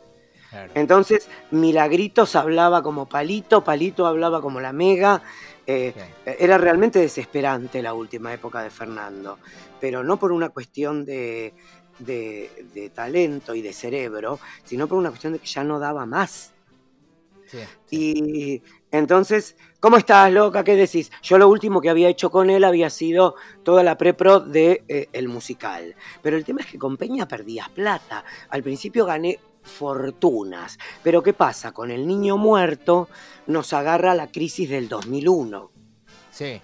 Entonces, 0.74 1.28
Milagritos 1.50 2.36
hablaba 2.36 2.82
como 2.82 3.06
Palito, 3.08 3.64
Palito 3.64 4.06
hablaba 4.06 4.40
como 4.40 4.60
la 4.60 4.72
Mega. 4.72 5.22
Era 5.66 6.58
realmente 6.58 6.98
desesperante 6.98 7.82
la 7.82 7.94
última 7.94 8.32
época 8.32 8.62
de 8.62 8.70
Fernando, 8.70 9.38
pero 9.80 10.04
no 10.04 10.18
por 10.18 10.30
una 10.32 10.50
cuestión 10.50 11.04
de, 11.04 11.54
de, 11.98 12.90
talento 12.94 13.54
y 13.54 13.62
de 13.62 13.72
cerebro, 13.72 14.38
sino 14.64 14.86
por 14.86 14.98
una 14.98 15.10
cuestión 15.10 15.32
de 15.32 15.38
que 15.38 15.46
ya 15.46 15.64
no 15.64 15.78
daba 15.78 16.06
más. 16.06 16.52
Y 17.90 18.62
entonces, 18.90 19.56
¿cómo 19.78 19.96
estás, 19.96 20.32
loca? 20.32 20.64
¿Qué 20.64 20.74
decís? 20.74 21.12
Yo 21.22 21.38
lo 21.38 21.48
último 21.48 21.80
que 21.80 21.90
había 21.90 22.08
hecho 22.08 22.30
con 22.30 22.50
él 22.50 22.64
había 22.64 22.90
sido 22.90 23.36
toda 23.62 23.84
la 23.84 23.96
pre-pro 23.96 24.40
de 24.40 24.82
eh, 24.88 25.08
el 25.12 25.28
musical. 25.28 25.94
Pero 26.20 26.36
el 26.36 26.44
tema 26.44 26.62
es 26.62 26.66
que 26.66 26.78
con 26.78 26.96
Peña 26.96 27.28
perdías 27.28 27.68
plata. 27.68 28.24
Al 28.48 28.62
principio 28.64 29.06
gané 29.06 29.38
fortunas. 29.64 30.78
Pero 31.02 31.22
¿qué 31.22 31.32
pasa? 31.32 31.72
Con 31.72 31.90
el 31.90 32.06
niño 32.06 32.36
muerto 32.36 33.08
nos 33.46 33.72
agarra 33.72 34.14
la 34.14 34.28
crisis 34.28 34.70
del 34.70 34.88
2001. 34.88 35.70
Sí. 36.30 36.60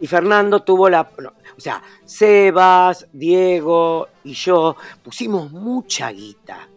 Y 0.00 0.06
Fernando 0.06 0.62
tuvo 0.62 0.88
la... 0.88 1.10
O 1.56 1.60
sea, 1.60 1.82
Sebas, 2.04 3.08
Diego 3.12 4.08
y 4.24 4.34
yo 4.34 4.76
pusimos 5.02 5.50
mucha 5.50 6.10
guita. 6.10 6.68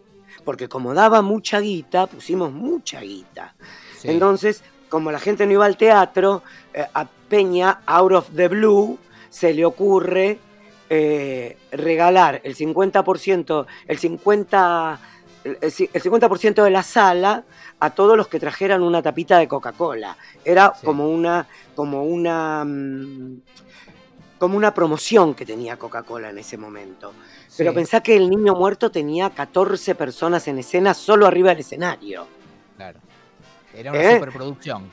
Porque 0.44 0.68
como 0.68 0.94
daba 0.94 1.22
mucha 1.22 1.60
guita, 1.60 2.06
pusimos 2.06 2.50
mucha 2.50 3.00
guita. 3.00 3.54
Entonces, 4.02 4.64
como 4.88 5.12
la 5.12 5.18
gente 5.18 5.46
no 5.46 5.52
iba 5.52 5.66
al 5.66 5.76
teatro, 5.76 6.42
eh, 6.72 6.86
a 6.94 7.06
Peña, 7.06 7.82
out 7.86 8.12
of 8.12 8.30
the 8.34 8.48
blue, 8.48 8.98
se 9.28 9.52
le 9.54 9.64
ocurre 9.64 10.38
eh, 10.88 11.56
regalar 11.70 12.40
el 12.42 12.56
50%, 12.56 13.66
el 13.86 14.00
50%, 14.00 14.98
el 15.44 15.70
50 15.70 16.62
de 16.62 16.70
la 16.70 16.82
sala 16.82 17.44
a 17.78 17.90
todos 17.90 18.16
los 18.16 18.28
que 18.28 18.38
trajeran 18.38 18.82
una 18.82 19.02
tapita 19.02 19.38
de 19.38 19.48
Coca-Cola. 19.48 20.16
Era 20.44 20.72
como 20.84 21.08
una, 21.08 21.46
como 21.74 22.04
una, 22.04 22.64
mm, 22.64 23.40
como 24.38 24.56
una 24.56 24.72
promoción 24.74 25.34
que 25.34 25.46
tenía 25.46 25.76
Coca-Cola 25.76 26.30
en 26.30 26.38
ese 26.38 26.56
momento. 26.56 27.12
Pero 27.56 27.74
pensá 27.74 28.00
que 28.00 28.16
el 28.16 28.30
niño 28.30 28.54
muerto 28.54 28.90
tenía 28.90 29.30
14 29.30 29.94
personas 29.94 30.46
en 30.48 30.58
escena 30.58 30.94
solo 30.94 31.26
arriba 31.26 31.50
del 31.50 31.60
escenario. 31.60 32.26
Claro. 32.76 33.00
Era 33.74 33.90
una 33.90 34.02
¿Eh? 34.02 34.14
superproducción. 34.14 34.90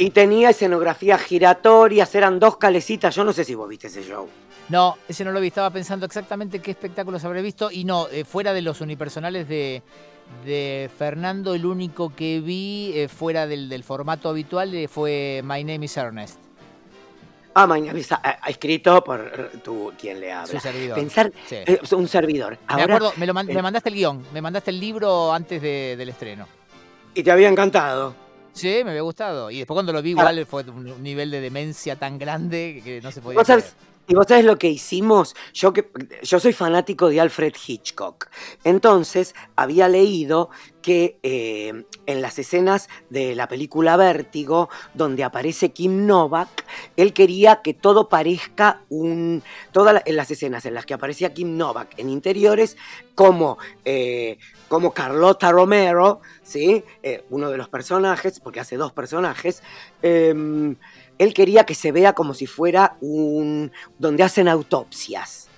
Y 0.00 0.10
tenía 0.10 0.50
escenografía 0.50 1.18
giratoria, 1.18 2.08
eran 2.12 2.38
dos 2.38 2.56
calecitas. 2.56 3.14
Yo 3.16 3.24
no 3.24 3.32
sé 3.32 3.44
si 3.44 3.56
vos 3.56 3.68
viste 3.68 3.88
ese 3.88 4.04
show. 4.04 4.28
No, 4.68 4.96
ese 5.08 5.24
no 5.24 5.32
lo 5.32 5.40
vi. 5.40 5.48
Estaba 5.48 5.70
pensando 5.70 6.06
exactamente 6.06 6.60
qué 6.60 6.70
espectáculos 6.70 7.24
habré 7.24 7.42
visto. 7.42 7.68
Y 7.72 7.84
no, 7.84 8.06
eh, 8.08 8.24
fuera 8.24 8.52
de 8.52 8.62
los 8.62 8.80
unipersonales 8.80 9.48
de, 9.48 9.82
de 10.44 10.88
Fernando, 10.96 11.52
el 11.52 11.66
único 11.66 12.14
que 12.14 12.40
vi 12.40 12.92
eh, 12.94 13.08
fuera 13.08 13.48
del, 13.48 13.68
del, 13.68 13.82
formato 13.82 14.28
habitual 14.28 14.88
fue 14.88 15.40
My 15.42 15.64
Name 15.64 15.86
is 15.86 15.96
Ernest. 15.96 16.38
Ah, 17.54 17.66
mañana 17.66 17.98
ha 18.22 18.50
escrito 18.50 19.02
por 19.02 19.50
tú 19.64 19.92
quien 19.98 20.20
le 20.20 20.32
habla. 20.32 20.46
Su 20.46 20.60
servidor. 20.60 20.96
Pensar, 20.96 21.32
eh, 21.50 21.80
un 21.90 22.06
servidor. 22.06 22.56
me 22.76 22.82
acuerdo, 22.82 23.12
me, 23.16 23.26
lo, 23.26 23.34
me, 23.34 23.62
mandaste 23.62 23.88
el 23.88 23.96
guion, 23.96 24.24
me 24.32 24.40
mandaste 24.40 24.70
el 24.70 24.78
libro 24.78 25.32
antes 25.32 25.60
del 25.60 26.08
estreno. 26.08 26.46
¿Y 27.14 27.24
te 27.24 27.32
había 27.32 27.48
encantado? 27.48 28.27
Sí, 28.58 28.82
me 28.84 28.90
había 28.90 29.02
gustado. 29.02 29.50
Y 29.50 29.58
después 29.58 29.74
cuando 29.76 29.92
lo 29.92 30.02
vi, 30.02 30.10
igual 30.10 30.44
fue 30.46 30.64
un 30.64 31.02
nivel 31.02 31.30
de 31.30 31.40
demencia 31.40 31.96
tan 31.96 32.18
grande 32.18 32.80
que 32.84 33.00
no 33.00 33.10
se 33.12 33.20
podía. 33.20 33.38
¿Vos 33.38 33.46
y 34.08 34.14
vos 34.14 34.26
sabés 34.26 34.44
lo 34.44 34.58
que 34.58 34.68
hicimos, 34.68 35.36
yo, 35.52 35.72
que, 35.72 35.90
yo 36.22 36.40
soy 36.40 36.52
fanático 36.52 37.08
de 37.08 37.20
Alfred 37.20 37.54
Hitchcock, 37.66 38.28
entonces 38.64 39.34
había 39.54 39.88
leído 39.88 40.50
que 40.80 41.18
eh, 41.22 41.84
en 42.06 42.22
las 42.22 42.38
escenas 42.38 42.88
de 43.10 43.34
la 43.34 43.46
película 43.46 43.98
Vértigo, 43.98 44.70
donde 44.94 45.24
aparece 45.24 45.70
Kim 45.70 46.06
Novak, 46.06 46.48
él 46.96 47.12
quería 47.12 47.60
que 47.62 47.74
todo 47.74 48.08
parezca 48.08 48.80
un... 48.88 49.42
Todas 49.72 50.02
en 50.06 50.16
las 50.16 50.30
escenas 50.30 50.64
en 50.64 50.72
las 50.72 50.86
que 50.86 50.94
aparecía 50.94 51.34
Kim 51.34 51.58
Novak 51.58 51.98
en 51.98 52.08
interiores, 52.08 52.78
como, 53.14 53.58
eh, 53.84 54.38
como 54.68 54.94
Carlota 54.94 55.50
Romero, 55.52 56.20
¿sí? 56.42 56.84
Eh, 57.02 57.24
uno 57.30 57.50
de 57.50 57.58
los 57.58 57.68
personajes, 57.68 58.40
porque 58.40 58.60
hace 58.60 58.76
dos 58.76 58.92
personajes, 58.92 59.62
em, 60.00 60.76
él 61.18 61.34
quería 61.34 61.64
que 61.64 61.74
se 61.74 61.92
vea 61.92 62.12
como 62.14 62.34
si 62.34 62.46
fuera 62.46 62.96
un 63.00 63.72
donde 63.98 64.22
hacen 64.22 64.48
autopsias. 64.48 65.48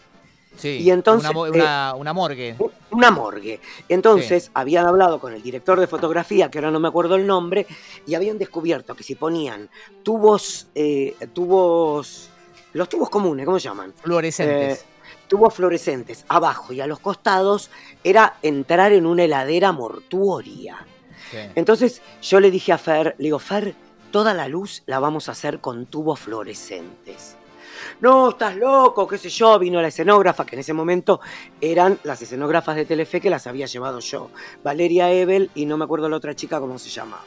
Sí, 0.57 0.81
y 0.81 0.91
entonces, 0.91 1.31
una, 1.31 1.95
una, 1.95 2.13
morgue. 2.13 2.55
Una 2.91 3.11
morgue. 3.11 3.61
Entonces 3.89 4.51
habían 4.53 4.87
hablado 4.87 5.19
con 5.19 5.33
el 5.33 5.43
director 5.43 5.81
de 5.81 5.87
fotografía, 5.87 6.51
que 6.51 6.59
ahora 6.59 6.71
no 6.71 6.81
me 6.81 6.89
acuerdo 6.89 7.15
el 7.15 7.27
nombre, 7.27 7.67
y 8.07 8.15
habían 8.15 8.37
descubierto 8.37 8.95
que 8.95 9.03
si 9.03 9.15
ponían 9.15 9.71
tubos, 10.03 10.69
eh, 10.75 11.15
tubos, 11.33 12.29
los 12.75 12.89
tubos 12.91 13.09
comunes, 13.09 13.47
¿cómo 13.47 13.59
se 13.59 13.69
llaman? 13.69 13.95
Fluorescentes. 14.03 14.81
Eh, 14.81 14.85
tubos 15.29 15.55
fluorescentes 15.55 16.27
abajo 16.29 16.73
y 16.73 16.81
a 16.81 16.87
los 16.87 16.99
costados, 16.99 17.71
era 18.05 18.37
entrar 18.43 18.93
en 18.93 19.07
una 19.07 19.25
heladera 19.25 19.73
mortuoria. 19.73 20.85
Entonces 21.55 22.03
yo 22.21 22.41
le 22.41 22.51
dije 22.51 22.73
a 22.73 22.79
Fer, 22.79 23.15
le 23.19 23.25
digo, 23.25 23.39
Fer, 23.39 23.75
toda 24.11 24.35
la 24.35 24.49
luz 24.49 24.83
la 24.87 24.99
vamos 24.99 25.29
a 25.29 25.33
hacer 25.33 25.61
con 25.61 25.87
tubos 25.87 26.21
fluorescentes. 26.21 27.37
No, 28.01 28.31
estás 28.31 28.57
loco, 28.57 29.07
qué 29.07 29.19
sé 29.19 29.29
yo, 29.29 29.59
vino 29.59 29.81
la 29.81 29.89
escenógrafa, 29.89 30.45
que 30.45 30.57
en 30.57 30.61
ese 30.61 30.73
momento 30.73 31.21
eran 31.61 31.99
las 32.05 32.21
escenógrafas 32.23 32.77
de 32.77 32.85
Telefe 32.85 33.21
que 33.21 33.31
las 33.31 33.47
había 33.47 33.67
llevado 33.67 34.01
yo, 34.01 34.31
Valeria 34.63 35.11
Ebel 35.11 35.51
y 35.55 35.67
no 35.67 35.77
me 35.77 35.85
acuerdo 35.85 36.09
la 36.09 36.17
otra 36.17 36.35
chica 36.35 36.61
cómo 36.61 36.79
se 36.79 36.91
llamaba, 36.91 37.25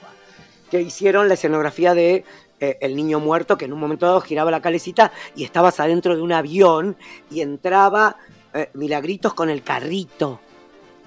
que 0.70 0.82
hicieron 0.82 1.28
la 1.28 1.36
escenografía 1.36 1.94
de 1.94 2.24
eh, 2.60 2.78
El 2.82 2.96
Niño 2.96 3.20
Muerto, 3.20 3.58
que 3.58 3.66
en 3.66 3.74
un 3.74 3.80
momento 3.80 4.06
dado 4.06 4.22
giraba 4.22 4.52
la 4.52 4.62
calecita 4.62 5.12
y 5.36 5.44
estabas 5.44 5.80
adentro 5.80 6.16
de 6.16 6.22
un 6.22 6.32
avión 6.32 6.98
y 7.30 7.42
entraba 7.42 8.18
eh, 8.54 8.70
Milagritos 8.74 9.34
con 9.34 9.50
el 9.50 9.63
carrito. 9.63 10.40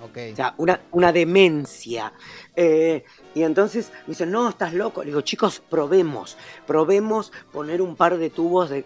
O 0.02 0.34
sea, 0.34 0.54
una, 0.58 0.80
una 0.92 1.12
demencia. 1.12 2.12
Eh, 2.54 3.04
y 3.34 3.42
entonces 3.42 3.90
me 4.06 4.08
dicen, 4.08 4.30
no, 4.30 4.48
estás 4.48 4.74
loco. 4.74 5.02
Le 5.02 5.08
digo, 5.08 5.22
chicos, 5.22 5.62
probemos, 5.68 6.36
probemos 6.66 7.32
poner 7.52 7.80
un 7.80 7.96
par 7.96 8.18
de 8.18 8.30
tubos 8.30 8.70
de... 8.70 8.84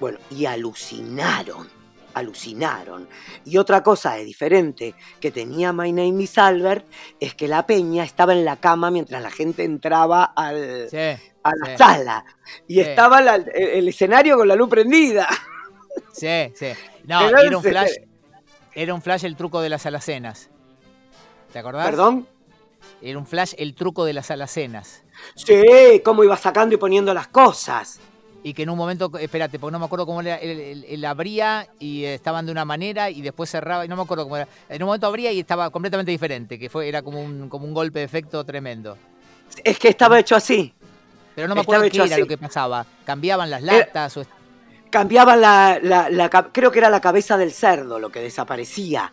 Bueno, 0.00 0.18
y 0.30 0.46
alucinaron, 0.46 1.68
alucinaron. 2.14 3.08
Y 3.44 3.56
otra 3.58 3.82
cosa 3.82 4.14
diferente 4.16 4.94
que 5.20 5.30
tenía 5.30 5.72
My 5.72 5.92
Name 5.92 6.22
is 6.22 6.38
Albert 6.38 6.86
es 7.18 7.34
que 7.34 7.48
la 7.48 7.66
peña 7.66 8.04
estaba 8.04 8.32
en 8.32 8.44
la 8.44 8.56
cama 8.56 8.90
mientras 8.90 9.22
la 9.22 9.30
gente 9.30 9.64
entraba 9.64 10.24
al, 10.24 10.88
a 11.42 11.52
la 11.56 11.76
sala. 11.76 12.24
Y 12.66 12.80
estaba 12.80 13.20
el, 13.36 13.88
escenario 13.88 14.36
con 14.36 14.48
la 14.48 14.56
luz 14.56 14.68
prendida. 14.68 15.28
Sí, 16.12 16.52
sí. 16.54 16.68
No, 17.04 17.28
era 17.28 17.56
un 17.56 17.62
flash. 17.62 18.07
Era 18.78 18.94
un 18.94 19.02
flash 19.02 19.24
el 19.24 19.34
truco 19.34 19.60
de 19.60 19.68
las 19.68 19.86
alacenas. 19.86 20.50
¿Te 21.52 21.58
acordás? 21.58 21.84
¿Perdón? 21.84 22.28
Era 23.02 23.18
un 23.18 23.26
flash 23.26 23.54
el 23.58 23.74
truco 23.74 24.04
de 24.04 24.12
las 24.12 24.30
alacenas. 24.30 25.02
Sí, 25.34 26.00
cómo 26.04 26.22
iba 26.22 26.36
sacando 26.36 26.76
y 26.76 26.78
poniendo 26.78 27.12
las 27.12 27.26
cosas. 27.26 27.98
Y 28.44 28.54
que 28.54 28.62
en 28.62 28.70
un 28.70 28.78
momento, 28.78 29.10
espérate, 29.18 29.58
porque 29.58 29.72
no 29.72 29.80
me 29.80 29.86
acuerdo 29.86 30.06
cómo 30.06 30.20
era, 30.20 30.36
él, 30.36 31.04
abría 31.04 31.66
y 31.80 32.04
estaban 32.04 32.46
de 32.46 32.52
una 32.52 32.64
manera 32.64 33.10
y 33.10 33.20
después 33.20 33.50
cerraba, 33.50 33.84
y 33.84 33.88
no 33.88 33.96
me 33.96 34.02
acuerdo 34.02 34.22
cómo 34.22 34.36
era. 34.36 34.46
En 34.68 34.80
un 34.80 34.86
momento 34.86 35.08
abría 35.08 35.32
y 35.32 35.40
estaba 35.40 35.70
completamente 35.70 36.12
diferente, 36.12 36.56
que 36.56 36.70
fue, 36.70 36.88
era 36.88 37.02
como 37.02 37.20
un, 37.20 37.48
como 37.48 37.66
un 37.66 37.74
golpe 37.74 37.98
de 37.98 38.04
efecto 38.04 38.44
tremendo. 38.44 38.96
Es 39.64 39.76
que 39.80 39.88
estaba 39.88 40.20
hecho 40.20 40.36
así. 40.36 40.72
Pero 41.34 41.48
no 41.48 41.56
me 41.56 41.62
acuerdo 41.62 41.90
qué 41.90 42.00
era 42.00 42.16
lo 42.16 42.28
que 42.28 42.38
pasaba. 42.38 42.86
¿Cambiaban 43.04 43.50
las 43.50 43.60
latas? 43.60 44.16
o... 44.18 44.24
Cambiaban 44.90 45.40
la, 45.40 46.50
Creo 46.52 46.70
que 46.70 46.78
era 46.78 46.90
la 46.90 47.00
cabeza 47.00 47.36
del 47.36 47.52
cerdo 47.52 47.98
lo 47.98 48.10
que 48.10 48.20
desaparecía. 48.20 49.12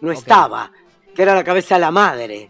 No 0.00 0.12
estaba. 0.12 0.70
Que 1.14 1.22
era 1.22 1.34
la 1.34 1.44
cabeza 1.44 1.76
de 1.76 1.80
la 1.80 1.90
madre. 1.90 2.48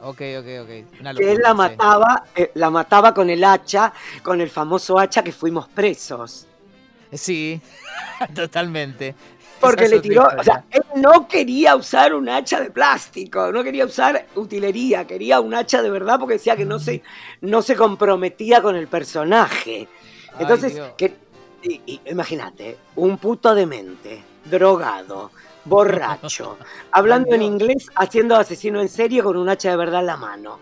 Ok, 0.00 0.20
ok, 0.38 0.46
ok. 0.62 1.16
que 1.16 1.32
él 1.32 1.38
la 1.42 1.54
mataba, 1.54 2.24
eh, 2.34 2.52
la 2.54 2.70
mataba 2.70 3.12
con 3.12 3.28
el 3.30 3.42
hacha, 3.42 3.92
con 4.22 4.40
el 4.40 4.48
famoso 4.48 4.96
hacha 4.98 5.24
que 5.24 5.32
fuimos 5.32 5.68
presos. 5.68 6.46
Sí, 7.12 7.60
totalmente. 8.34 9.14
Porque 9.60 9.88
le 9.88 9.98
tiró, 9.98 10.28
o 10.38 10.44
sea, 10.44 10.64
él 10.70 10.82
no 10.94 11.26
quería 11.26 11.74
usar 11.74 12.14
un 12.14 12.28
hacha 12.28 12.60
de 12.60 12.70
plástico, 12.70 13.50
no 13.50 13.64
quería 13.64 13.84
usar 13.86 14.26
utilería, 14.36 15.04
quería 15.04 15.40
un 15.40 15.52
hacha 15.52 15.82
de 15.82 15.90
verdad 15.90 16.20
porque 16.20 16.34
decía 16.34 16.56
que 16.56 16.64
no 16.64 16.78
se, 16.78 17.02
no 17.40 17.60
se 17.62 17.74
comprometía 17.74 18.62
con 18.62 18.76
el 18.76 18.86
personaje. 18.86 19.88
Entonces, 20.38 20.80
que, 20.96 21.16
imagínate, 22.06 22.78
un 22.96 23.18
puto 23.18 23.54
demente, 23.54 24.22
drogado, 24.44 25.30
borracho, 25.64 26.58
hablando 26.92 27.34
en 27.34 27.42
inglés, 27.42 27.88
haciendo 27.94 28.36
asesino 28.36 28.80
en 28.80 28.88
serie 28.88 29.22
con 29.22 29.36
un 29.36 29.48
hacha 29.48 29.70
de 29.70 29.76
verdad 29.76 30.00
en 30.00 30.06
la 30.06 30.16
mano. 30.16 30.58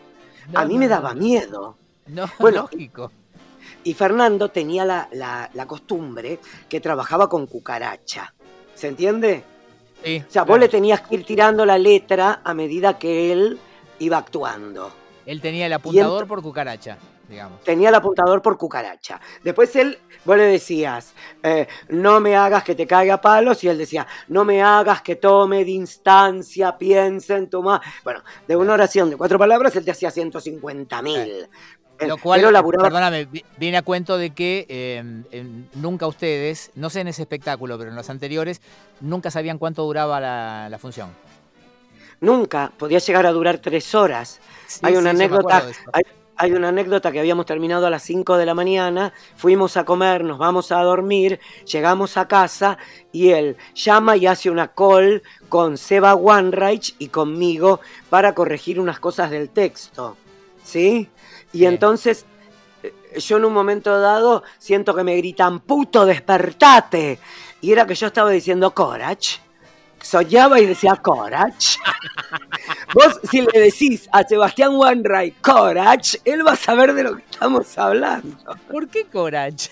a 0.54 0.64
mí 0.64 0.78
me 0.78 0.88
daba 0.88 1.14
miedo. 1.14 1.76
No, 2.06 2.26
bueno, 2.38 2.62
lógico. 2.62 3.10
Y 3.84 3.94
Fernando 3.94 4.48
tenía 4.48 4.84
la, 4.84 5.08
la, 5.12 5.66
costumbre 5.66 6.38
que 6.68 6.80
trabajaba 6.80 7.28
con 7.28 7.46
cucaracha. 7.46 8.34
¿Se 8.74 8.88
entiende? 8.88 9.44
Sí, 10.04 10.22
o 10.26 10.30
sea, 10.30 10.44
vos 10.44 10.58
le 10.58 10.68
tenías 10.68 11.00
que 11.02 11.16
ir 11.16 11.24
tirando 11.24 11.64
la 11.64 11.78
letra 11.78 12.40
a 12.44 12.54
medida 12.54 12.98
que 12.98 13.32
él 13.32 13.58
iba 13.98 14.18
actuando. 14.18 14.92
Él 15.24 15.40
tenía 15.40 15.66
el 15.66 15.72
apuntador 15.72 16.26
por 16.26 16.42
cucaracha, 16.42 16.98
digamos. 17.28 17.62
Tenía 17.62 17.88
el 17.88 17.94
apuntador 17.94 18.42
por 18.42 18.56
cucaracha. 18.56 19.20
Después 19.42 19.74
él, 19.76 19.98
vos 20.24 20.36
le 20.36 20.44
decías, 20.44 21.14
eh, 21.42 21.66
no 21.88 22.20
me 22.20 22.36
hagas 22.36 22.64
que 22.64 22.74
te 22.74 22.86
caiga 22.86 23.14
a 23.14 23.20
palos, 23.20 23.62
y 23.64 23.68
él 23.68 23.78
decía, 23.78 24.06
no 24.28 24.44
me 24.44 24.62
hagas 24.62 25.02
que 25.02 25.16
tome 25.16 25.64
de 25.64 25.72
instancia, 25.72 26.76
piense 26.76 27.34
en 27.34 27.48
tu 27.48 27.62
más. 27.62 27.80
Bueno, 28.04 28.22
de 28.46 28.56
una 28.56 28.74
oración 28.74 29.10
de 29.10 29.16
cuatro 29.16 29.38
palabras, 29.38 29.74
él 29.76 29.84
te 29.84 29.90
hacía 29.90 30.10
150 30.10 31.02
mil. 31.02 31.48
Lo 32.00 32.18
cual, 32.18 32.42
perdóname, 32.42 33.26
viene 33.56 33.78
a 33.78 33.82
cuento 33.82 34.18
de 34.18 34.30
que 34.30 34.66
em, 35.30 35.64
nunca 35.74 36.06
ustedes, 36.06 36.70
no 36.74 36.90
sé 36.90 37.00
en 37.00 37.08
ese 37.08 37.22
espectáculo, 37.22 37.78
pero 37.78 37.90
en 37.90 37.96
los 37.96 38.10
anteriores, 38.10 38.60
nunca 39.00 39.30
sabían 39.30 39.58
cuánto 39.58 39.82
duraba 39.84 40.20
la, 40.20 40.78
función. 40.78 41.10
Nunca, 42.20 42.70
podía 42.76 42.98
llegar 42.98 43.26
a 43.26 43.32
durar 43.32 43.58
tres 43.58 43.94
horas. 43.94 44.40
hay 44.82 44.96
una 44.96 45.10
anécdota, 45.10 45.64
hay, 45.92 46.02
una 46.44 46.68
anécdota 46.68 47.10
que 47.10 47.18
habíamos 47.18 47.46
terminado 47.46 47.86
a 47.86 47.90
las 47.90 48.02
5 48.02 48.36
de 48.36 48.46
la 48.46 48.54
mañana, 48.54 49.12
fuimos 49.36 49.76
a 49.76 49.84
comer, 49.84 50.22
nos 50.22 50.38
vamos 50.38 50.70
a 50.70 50.82
dormir, 50.82 51.40
llegamos 51.64 52.16
a 52.16 52.28
casa 52.28 52.78
y 53.12 53.30
él 53.30 53.56
llama 53.74 54.16
y 54.16 54.26
hace 54.26 54.50
una 54.50 54.68
call 54.68 55.22
con 55.48 55.78
Seba 55.78 56.14
Wanreich 56.14 56.94
y 56.98 57.08
conmigo 57.08 57.80
para 58.10 58.34
corregir 58.34 58.78
unas 58.78 59.00
cosas 59.00 59.30
del 59.30 59.48
texto. 59.48 60.16
¿Sí? 60.62 61.08
Y 61.52 61.64
entonces 61.64 62.26
eh, 62.82 62.92
yo 63.18 63.38
en 63.38 63.44
un 63.46 63.52
momento 63.52 63.98
dado 63.98 64.42
siento 64.58 64.94
que 64.94 65.04
me 65.04 65.16
gritan, 65.16 65.60
puto, 65.60 66.04
despertate. 66.04 67.18
Y 67.60 67.72
era 67.72 67.86
que 67.86 67.94
yo 67.94 68.08
estaba 68.08 68.30
diciendo 68.30 68.74
Corach. 68.74 69.45
Soñaba 70.06 70.60
y 70.60 70.66
decía 70.66 70.94
Corach. 70.96 71.76
Vos, 72.94 73.20
si 73.28 73.40
le 73.40 73.60
decís 73.60 74.08
a 74.12 74.22
Sebastián 74.22 74.76
Wanray 74.76 75.32
Corach, 75.32 76.14
él 76.24 76.46
va 76.46 76.52
a 76.52 76.56
saber 76.56 76.94
de 76.94 77.02
lo 77.02 77.16
que 77.16 77.22
estamos 77.28 77.76
hablando. 77.76 78.36
¿Por 78.70 78.86
qué 78.86 79.04
Corach? 79.06 79.68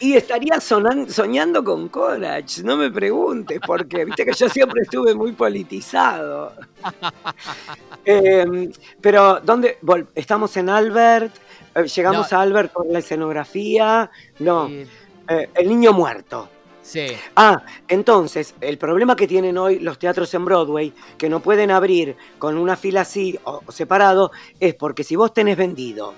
Y 0.00 0.14
estaría 0.14 0.60
soñando 0.60 1.62
con 1.62 1.88
Corach, 1.88 2.58
no 2.60 2.76
me 2.76 2.90
preguntes, 2.90 3.60
porque 3.66 4.06
viste 4.06 4.24
que 4.24 4.32
yo 4.32 4.48
siempre 4.48 4.82
estuve 4.82 5.14
muy 5.14 5.32
politizado. 5.32 6.54
Em, 8.04 8.72
pero, 9.00 9.40
¿dónde? 9.40 9.78
Estamos 10.14 10.56
en 10.56 10.70
Albert, 10.70 11.36
eh, 11.74 11.84
llegamos 11.84 12.32
a 12.32 12.40
Albert 12.40 12.72
con 12.72 12.90
la 12.90 13.00
escenografía, 13.00 14.10
no, 14.38 14.68
eh, 14.68 14.86
el 15.54 15.68
niño 15.68 15.92
muerto. 15.92 16.48
Sí. 16.82 17.06
Ah, 17.36 17.64
entonces, 17.88 18.54
el 18.60 18.76
problema 18.76 19.14
que 19.14 19.28
tienen 19.28 19.56
hoy 19.56 19.78
los 19.78 19.98
teatros 19.98 20.34
en 20.34 20.44
Broadway, 20.44 20.92
que 21.16 21.28
no 21.28 21.40
pueden 21.40 21.70
abrir 21.70 22.16
con 22.38 22.58
una 22.58 22.76
fila 22.76 23.02
así 23.02 23.38
o 23.44 23.62
separado, 23.70 24.32
es 24.58 24.74
porque 24.74 25.04
si 25.04 25.16
vos 25.16 25.32
tenés 25.32 25.56
vendido 25.56 26.12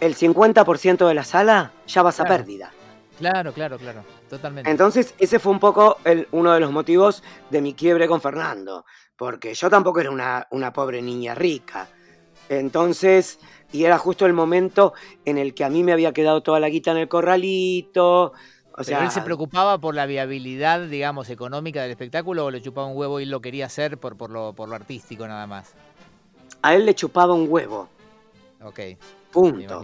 el 0.00 0.16
50% 0.16 1.06
de 1.06 1.14
la 1.14 1.24
sala, 1.24 1.72
ya 1.86 2.02
vas 2.02 2.20
a 2.20 2.24
pérdida. 2.24 2.72
Claro, 3.18 3.52
claro, 3.52 3.78
claro, 3.78 4.04
totalmente. 4.30 4.70
Entonces, 4.70 5.14
ese 5.18 5.38
fue 5.38 5.52
un 5.52 5.58
poco 5.58 5.98
el, 6.04 6.28
uno 6.30 6.52
de 6.52 6.60
los 6.60 6.70
motivos 6.70 7.22
de 7.50 7.60
mi 7.60 7.74
quiebre 7.74 8.06
con 8.06 8.20
Fernando, 8.20 8.84
porque 9.16 9.54
yo 9.54 9.68
tampoco 9.68 10.00
era 10.00 10.10
una, 10.10 10.46
una 10.52 10.72
pobre 10.72 11.02
niña 11.02 11.34
rica. 11.34 11.88
Entonces, 12.48 13.40
y 13.72 13.84
era 13.84 13.98
justo 13.98 14.24
el 14.24 14.32
momento 14.32 14.94
en 15.24 15.36
el 15.36 15.52
que 15.52 15.64
a 15.64 15.68
mí 15.68 15.82
me 15.82 15.92
había 15.92 16.12
quedado 16.12 16.42
toda 16.42 16.60
la 16.60 16.68
guita 16.68 16.92
en 16.92 16.98
el 16.98 17.08
corralito. 17.08 18.32
O 18.78 18.84
sea, 18.84 19.02
él 19.02 19.10
se 19.10 19.22
preocupaba 19.22 19.78
por 19.78 19.94
la 19.94 20.06
viabilidad, 20.06 20.80
digamos, 20.80 21.30
económica 21.30 21.82
del 21.82 21.90
espectáculo 21.90 22.44
o 22.44 22.50
le 22.50 22.62
chupaba 22.62 22.86
un 22.86 22.96
huevo 22.96 23.20
y 23.20 23.24
lo 23.24 23.40
quería 23.40 23.66
hacer 23.66 23.98
por, 23.98 24.16
por, 24.16 24.30
lo, 24.30 24.52
por 24.52 24.68
lo 24.68 24.76
artístico 24.76 25.26
nada 25.26 25.46
más? 25.46 25.72
A 26.62 26.74
él 26.74 26.86
le 26.86 26.94
chupaba 26.94 27.34
un 27.34 27.46
huevo. 27.48 27.88
Ok. 28.62 28.80
Punto. 29.32 29.82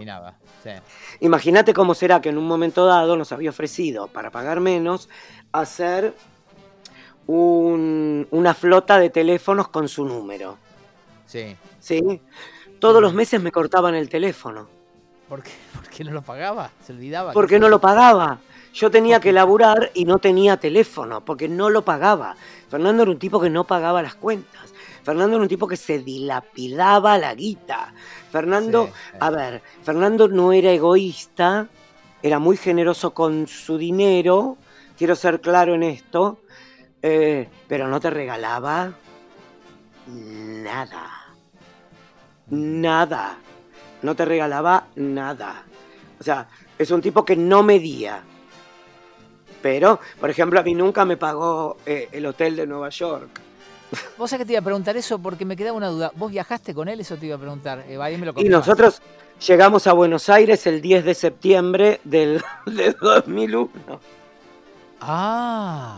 Imagínate 1.19 1.73
cómo 1.73 1.93
será 1.93 2.19
que 2.21 2.29
en 2.29 2.37
un 2.37 2.47
momento 2.47 2.85
dado 2.85 3.15
nos 3.15 3.31
había 3.31 3.51
ofrecido, 3.51 4.07
para 4.07 4.31
pagar 4.31 4.59
menos, 4.59 5.09
hacer 5.51 6.13
una 7.27 8.53
flota 8.53 8.99
de 8.99 9.09
teléfonos 9.09 9.67
con 9.67 9.87
su 9.87 10.05
número. 10.05 10.57
Sí. 11.25 11.55
¿Sí? 11.79 12.21
Todos 12.79 13.01
los 13.01 13.13
meses 13.13 13.41
me 13.41 13.51
cortaban 13.51 13.95
el 13.95 14.09
teléfono. 14.09 14.67
¿Por 15.29 15.43
qué? 15.43 15.51
¿Por 15.73 15.89
qué 15.89 16.03
no 16.03 16.11
lo 16.11 16.21
pagaba? 16.21 16.71
¿Se 16.83 16.93
olvidaba? 16.93 17.31
Porque 17.33 17.59
no 17.59 17.69
lo 17.69 17.79
pagaba. 17.79 18.39
Yo 18.75 18.91
tenía 18.91 19.21
que 19.21 19.31
laburar 19.31 19.91
y 19.93 20.03
no 20.03 20.19
tenía 20.19 20.57
teléfono, 20.57 21.23
porque 21.23 21.47
no 21.47 21.69
lo 21.69 21.85
pagaba. 21.85 22.35
Fernando 22.69 23.03
era 23.03 23.11
un 23.11 23.17
tipo 23.17 23.39
que 23.39 23.49
no 23.49 23.63
pagaba 23.63 24.01
las 24.01 24.15
cuentas. 24.15 24.73
Fernando 25.01 25.37
era 25.37 25.43
un 25.43 25.47
tipo 25.47 25.65
que 25.65 25.77
se 25.77 25.99
dilapidaba 25.99 27.17
la 27.17 27.33
guita. 27.33 27.93
Fernando, 28.29 28.89
a 29.17 29.29
ver, 29.29 29.61
Fernando 29.81 30.27
no 30.27 30.51
era 30.51 30.71
egoísta, 30.71 31.69
era 32.21 32.37
muy 32.37 32.57
generoso 32.57 33.13
con 33.13 33.47
su 33.47 33.77
dinero, 33.77 34.57
quiero 34.97 35.15
ser 35.15 35.39
claro 35.39 35.73
en 35.73 35.83
esto, 35.83 36.39
eh, 37.01 37.47
pero 37.69 37.87
no 37.87 38.01
te 38.01 38.09
regalaba 38.09 38.91
nada. 40.07 41.11
Nada. 42.49 43.37
No 44.01 44.15
te 44.17 44.25
regalaba 44.25 44.87
nada. 44.97 45.63
O 46.19 46.23
sea, 46.23 46.49
es 46.77 46.91
un 46.91 47.01
tipo 47.01 47.23
que 47.23 47.37
no 47.37 47.63
medía. 47.63 48.21
Pero, 49.65 49.99
por 50.19 50.29
ejemplo, 50.29 50.59
a 50.59 50.63
mí 50.63 50.75
nunca 50.75 51.05
me 51.05 51.17
pagó 51.17 51.77
eh, 51.87 52.07
el 52.11 52.27
hotel 52.27 52.55
de 52.55 52.67
Nueva 52.67 52.89
York. 52.89 53.41
Vos 54.15 54.29
sabés 54.29 54.43
que 54.43 54.45
te 54.45 54.53
iba 54.53 54.59
a 54.59 54.63
preguntar 54.63 54.95
eso 54.95 55.17
porque 55.17 55.43
me 55.43 55.55
quedaba 55.55 55.75
una 55.75 55.87
duda. 55.87 56.11
¿Vos 56.15 56.31
viajaste 56.31 56.75
con 56.75 56.87
él? 56.87 56.99
Eso 56.99 57.17
te 57.17 57.25
iba 57.25 57.35
a 57.35 57.39
preguntar. 57.39 57.83
Eh, 57.87 57.97
y 58.35 58.49
nosotros 58.49 59.01
llegamos 59.47 59.87
a 59.87 59.93
Buenos 59.93 60.29
Aires 60.29 60.67
el 60.67 60.81
10 60.81 61.05
de 61.05 61.15
septiembre 61.15 61.99
del, 62.03 62.43
2001. 63.01 63.71
Ah. 65.01 65.97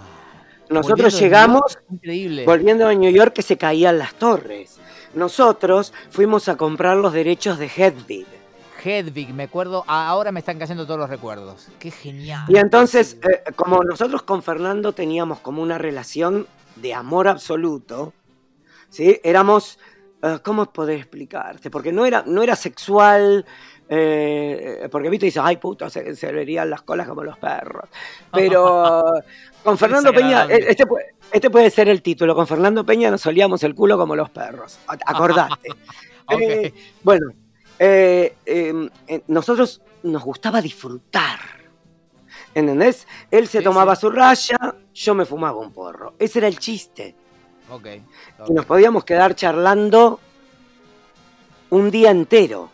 Nosotros 0.69 1.19
llegamos 1.19 1.77
increíble. 1.91 2.45
volviendo 2.45 2.87
a 2.87 2.93
New 2.93 3.11
York 3.11 3.33
que 3.33 3.41
se 3.41 3.57
caían 3.57 3.97
las 3.97 4.13
torres. 4.13 4.77
Nosotros 5.13 5.91
fuimos 6.09 6.47
a 6.47 6.55
comprar 6.55 6.95
los 6.95 7.11
derechos 7.11 7.59
de 7.59 7.65
Hedwig. 7.65 8.36
Hedwig, 8.87 9.33
me 9.33 9.43
acuerdo, 9.43 9.83
ahora 9.87 10.31
me 10.31 10.39
están 10.39 10.57
cayendo 10.57 10.85
todos 10.85 10.99
los 10.99 11.09
recuerdos. 11.09 11.67
Qué 11.79 11.91
genial. 11.91 12.45
Y 12.47 12.57
entonces, 12.57 13.17
eh, 13.21 13.51
como 13.55 13.83
nosotros 13.83 14.23
con 14.23 14.41
Fernando 14.41 14.93
teníamos 14.93 15.39
como 15.39 15.61
una 15.61 15.77
relación 15.77 16.47
de 16.77 16.93
amor 16.93 17.27
absoluto, 17.27 18.13
¿sí? 18.89 19.19
Éramos, 19.23 19.79
uh, 20.23 20.39
¿cómo 20.43 20.65
poder 20.71 20.99
explicarte? 20.99 21.69
Porque 21.69 21.91
no 21.91 22.05
era, 22.05 22.23
no 22.25 22.41
era 22.41 22.55
sexual, 22.55 23.45
eh, 23.89 24.87
porque 24.91 25.09
viste 25.09 25.27
dice, 25.27 25.39
ay 25.41 25.57
puto, 25.57 25.89
se, 25.89 26.15
se 26.15 26.31
verían 26.31 26.69
las 26.69 26.81
colas 26.81 27.07
como 27.07 27.23
los 27.23 27.37
perros. 27.37 27.89
Pero 28.31 29.03
con 29.63 29.77
Fernando 29.77 30.13
Peña, 30.13 30.45
este, 30.49 30.85
este, 31.31 31.49
puede 31.49 31.69
ser 31.69 31.89
el 31.89 32.01
título, 32.01 32.35
con 32.35 32.47
Fernando 32.47 32.85
Peña 32.85 33.11
nos 33.11 33.21
solíamos 33.21 33.63
el 33.63 33.75
culo 33.75 33.97
como 33.97 34.15
los 34.15 34.29
perros, 34.29 34.79
acordate. 34.87 35.69
Eh, 36.29 36.73
bueno, 37.03 37.27
em, 37.79 38.89
nosotros 39.27 39.81
nos 40.03 40.23
gustaba 40.23 40.61
disfrutar. 40.61 41.39
¿Entendés? 42.53 43.07
Él 43.29 43.47
se 43.47 43.61
tomaba 43.61 43.95
su 43.95 44.09
raya, 44.09 44.57
yo 44.93 45.13
me 45.13 45.25
fumaba 45.25 45.57
un 45.57 45.71
porro. 45.71 46.15
Ese 46.17 46.39
era 46.39 46.47
el 46.47 46.57
chiste. 46.57 47.15
Ok. 47.69 47.87
Y 48.47 48.53
nos 48.53 48.65
podíamos 48.65 49.03
quedar 49.03 49.35
charlando 49.35 50.19
un 51.69 51.91
día 51.91 52.11
entero 52.11 52.69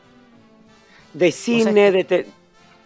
de 1.14 1.32
cine, 1.32 1.92
de... 1.92 2.28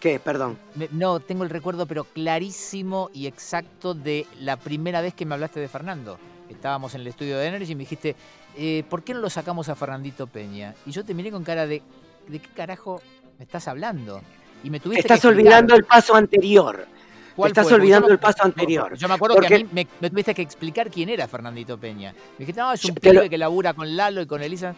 ¿Qué? 0.00 0.20
Perdón. 0.20 0.58
no, 0.92 1.18
tengo 1.18 1.42
el 1.42 1.50
recuerdo, 1.50 1.86
pero 1.86 2.04
clarísimo 2.04 3.10
y 3.12 3.26
exacto 3.26 3.94
de 3.94 4.26
la 4.40 4.56
primera 4.56 5.00
vez 5.00 5.12
que 5.12 5.26
me 5.26 5.34
hablaste 5.34 5.58
de 5.58 5.68
Fernando. 5.68 6.18
Estábamos 6.48 6.94
en 6.94 7.02
el 7.02 7.08
estudio 7.08 7.36
de 7.36 7.46
Energy 7.46 7.72
y 7.72 7.74
me 7.74 7.80
dijiste, 7.80 8.14
eh, 8.56 8.84
¿por 8.88 9.02
qué 9.02 9.12
no 9.12 9.20
lo 9.20 9.28
sacamos 9.28 9.68
a 9.68 9.74
Fernandito 9.74 10.26
Peña? 10.26 10.74
Y 10.86 10.92
yo 10.92 11.04
te 11.04 11.14
miré 11.14 11.30
con 11.30 11.42
cara 11.42 11.66
de, 11.66 11.82
¿de 12.28 12.38
qué 12.38 12.48
carajo 12.54 13.00
me 13.38 13.44
estás 13.44 13.68
hablando? 13.68 14.20
Y 14.62 14.70
me 14.70 14.80
tuviste 14.80 15.02
Estás 15.02 15.24
olvidando 15.24 15.74
el 15.74 15.84
paso 15.84 16.14
anterior. 16.14 16.86
estás 17.44 17.70
olvidando 17.72 18.08
el 18.08 18.18
paso 18.18 18.44
anterior. 18.44 18.94
Yo 18.96 19.08
me 19.08 19.14
acuerdo 19.14 19.40
que 19.40 19.54
a 19.54 19.58
mí 19.58 19.68
me, 19.72 20.10
tuviste 20.10 20.34
que 20.34 20.42
explicar 20.42 20.90
quién 20.90 21.08
era 21.08 21.28
Fernandito 21.28 21.78
Peña. 21.78 22.12
Me 22.12 22.40
dijiste, 22.40 22.60
no, 22.60 22.72
es 22.72 22.84
un 22.84 22.94
pibe 22.94 23.30
que 23.30 23.38
labura 23.38 23.74
con 23.74 23.96
Lalo 23.96 24.20
y 24.20 24.26
con 24.26 24.42
Elisa. 24.42 24.74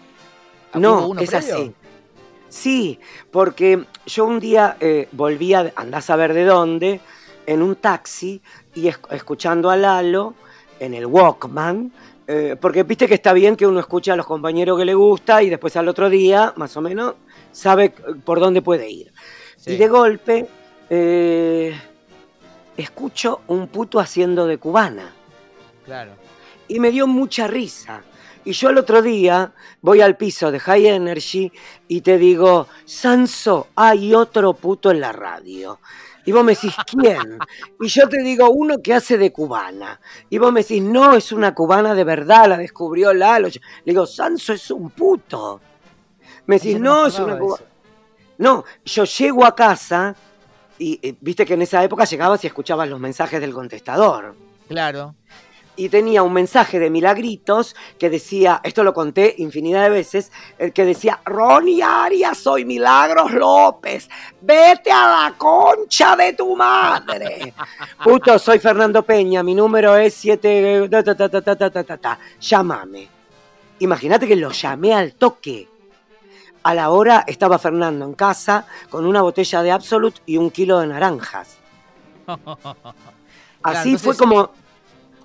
No, 0.75 1.19
es 1.19 1.35
así. 1.35 1.73
Sí, 2.49 2.99
porque 3.31 3.85
yo 4.07 4.25
un 4.25 4.41
día 4.41 4.77
eh, 4.81 5.09
volví 5.13 5.55
a, 5.55 5.73
andás 5.77 6.11
a 6.11 6.17
ver 6.17 6.35
de 6.35 6.45
dónde, 6.45 7.01
en 7.47 7.63
un 7.63 7.77
taxi 7.77 8.43
y 8.75 8.89
escuchando 8.89 9.71
a 9.71 9.77
Lalo 9.77 10.35
en 10.81 10.95
el 10.95 11.07
Walkman, 11.07 11.93
eh, 12.27 12.57
porque 12.61 12.83
viste 12.83 13.07
que 13.07 13.15
está 13.15 13.33
bien 13.33 13.57
que 13.57 13.67
uno 13.67 13.79
escuche 13.79 14.11
a 14.11 14.17
los 14.17 14.27
compañeros 14.27 14.79
que 14.79 14.85
le 14.85 14.95
gusta 14.95 15.43
y 15.43 15.51
después 15.51 15.77
al 15.77 15.89
otro 15.89 16.11
día, 16.11 16.53
más 16.57 16.77
o 16.77 16.81
menos, 16.81 17.15
sabe 17.53 17.91
por 18.25 18.41
dónde 18.41 18.63
puede 18.63 18.91
ir. 18.91 19.13
Y 19.67 19.77
de 19.77 19.89
golpe 19.89 20.47
eh, 20.89 21.79
escucho 22.77 23.43
un 23.47 23.69
puto 23.69 24.01
haciendo 24.01 24.47
de 24.47 24.59
cubana. 24.59 25.13
Claro. 25.85 26.13
Y 26.69 26.81
me 26.81 26.91
dio 26.91 27.07
mucha 27.07 27.47
risa. 27.47 28.03
Y 28.45 28.53
yo 28.53 28.71
el 28.71 28.79
otro 28.79 29.03
día 29.03 29.53
voy 29.83 30.01
al 30.01 30.17
piso 30.17 30.51
de 30.51 30.61
High 30.61 30.87
Energy 30.87 31.53
y 31.89 32.01
te 32.01 32.17
digo, 32.17 32.69
Sanso, 32.87 33.69
hay 33.75 34.15
otro 34.15 34.55
puto 34.55 34.91
en 34.91 35.01
la 35.01 35.13
radio. 35.13 35.79
Y 36.25 36.33
vos 36.33 36.45
me 36.45 36.55
decís, 36.55 36.75
¿quién? 36.87 37.39
Y 37.81 37.89
yo 37.89 38.09
te 38.09 38.23
digo, 38.23 38.51
uno 38.51 38.81
que 38.83 38.95
hace 38.95 39.19
de 39.19 39.33
cubana. 39.33 40.01
Y 40.31 40.39
vos 40.39 40.53
me 40.53 40.61
decís, 40.61 40.83
no, 40.83 41.15
es 41.15 41.33
una 41.33 41.55
cubana 41.55 41.95
de 41.95 42.05
verdad, 42.05 42.49
la 42.49 42.57
descubrió 42.57 43.13
Lalo. 43.13 43.49
Le 43.49 43.61
digo, 43.85 44.07
Sanso 44.07 44.53
es 44.53 44.71
un 44.71 44.91
puto. 44.91 45.61
Me 46.51 46.57
decís, 46.59 46.81
no, 46.81 47.07
es 47.07 47.19
una 47.19 47.39
cubana. 47.39 47.65
No, 48.39 48.65
yo 48.85 49.05
llego 49.05 49.45
a 49.45 49.55
casa 49.55 50.17
y 50.79 50.99
eh, 51.01 51.15
viste 51.21 51.47
que 51.47 51.55
en 51.55 51.63
esa 51.63 51.85
época 51.85 52.05
llegabas 52.05 52.43
y 52.43 52.49
escuchabas 52.49 52.89
los 52.89 52.99
mensajes 52.99 53.41
del 53.41 53.53
contestador. 53.53 54.35
Claro 54.67 55.15
y 55.77 55.89
tenía 55.89 56.23
un 56.23 56.35
mensaje 56.35 56.79
de 56.79 56.91
Milagritos 56.91 57.75
que 57.99 58.11
decía, 58.11 58.61
esto 58.63 58.85
lo 58.85 58.93
conté 58.93 59.35
infinidad 59.39 59.85
de 59.85 59.89
veces, 59.89 60.31
el 60.59 60.75
que 60.75 60.85
decía, 60.85 61.21
Ronnie 61.25 61.83
Arias, 61.83 62.37
soy 62.37 62.67
Milagros 62.67 63.33
López, 63.33 64.11
vete 64.43 64.93
a 64.93 65.07
la 65.07 65.35
concha 65.39 66.17
de 66.17 66.35
tu 66.35 66.55
madre. 66.55 67.55
Puto, 68.05 68.39
soy 68.39 68.59
Fernando 68.59 69.03
Peña, 69.03 69.43
mi 69.43 69.55
número 69.55 69.97
es 69.97 70.13
7... 70.15 70.91
Llámame. 72.41 73.09
Imagínate 73.79 74.29
que 74.29 74.37
lo 74.37 74.51
llamé 74.51 74.93
al 74.93 75.15
toque. 75.15 75.70
A 76.63 76.75
la 76.75 76.91
hora 76.91 77.25
estaba 77.27 77.59
Fernando 77.59 78.05
en 78.05 78.15
casa 78.15 78.67
con 78.91 79.07
una 79.07 79.23
botella 79.23 79.63
de 79.63 79.73
Absolute 79.73 80.21
y 80.27 80.37
un 80.37 80.51
kilo 80.51 80.79
de 80.79 80.89
naranjas. 80.89 81.57
Así 83.63 83.99
fue 83.99 84.17
como 84.17 84.51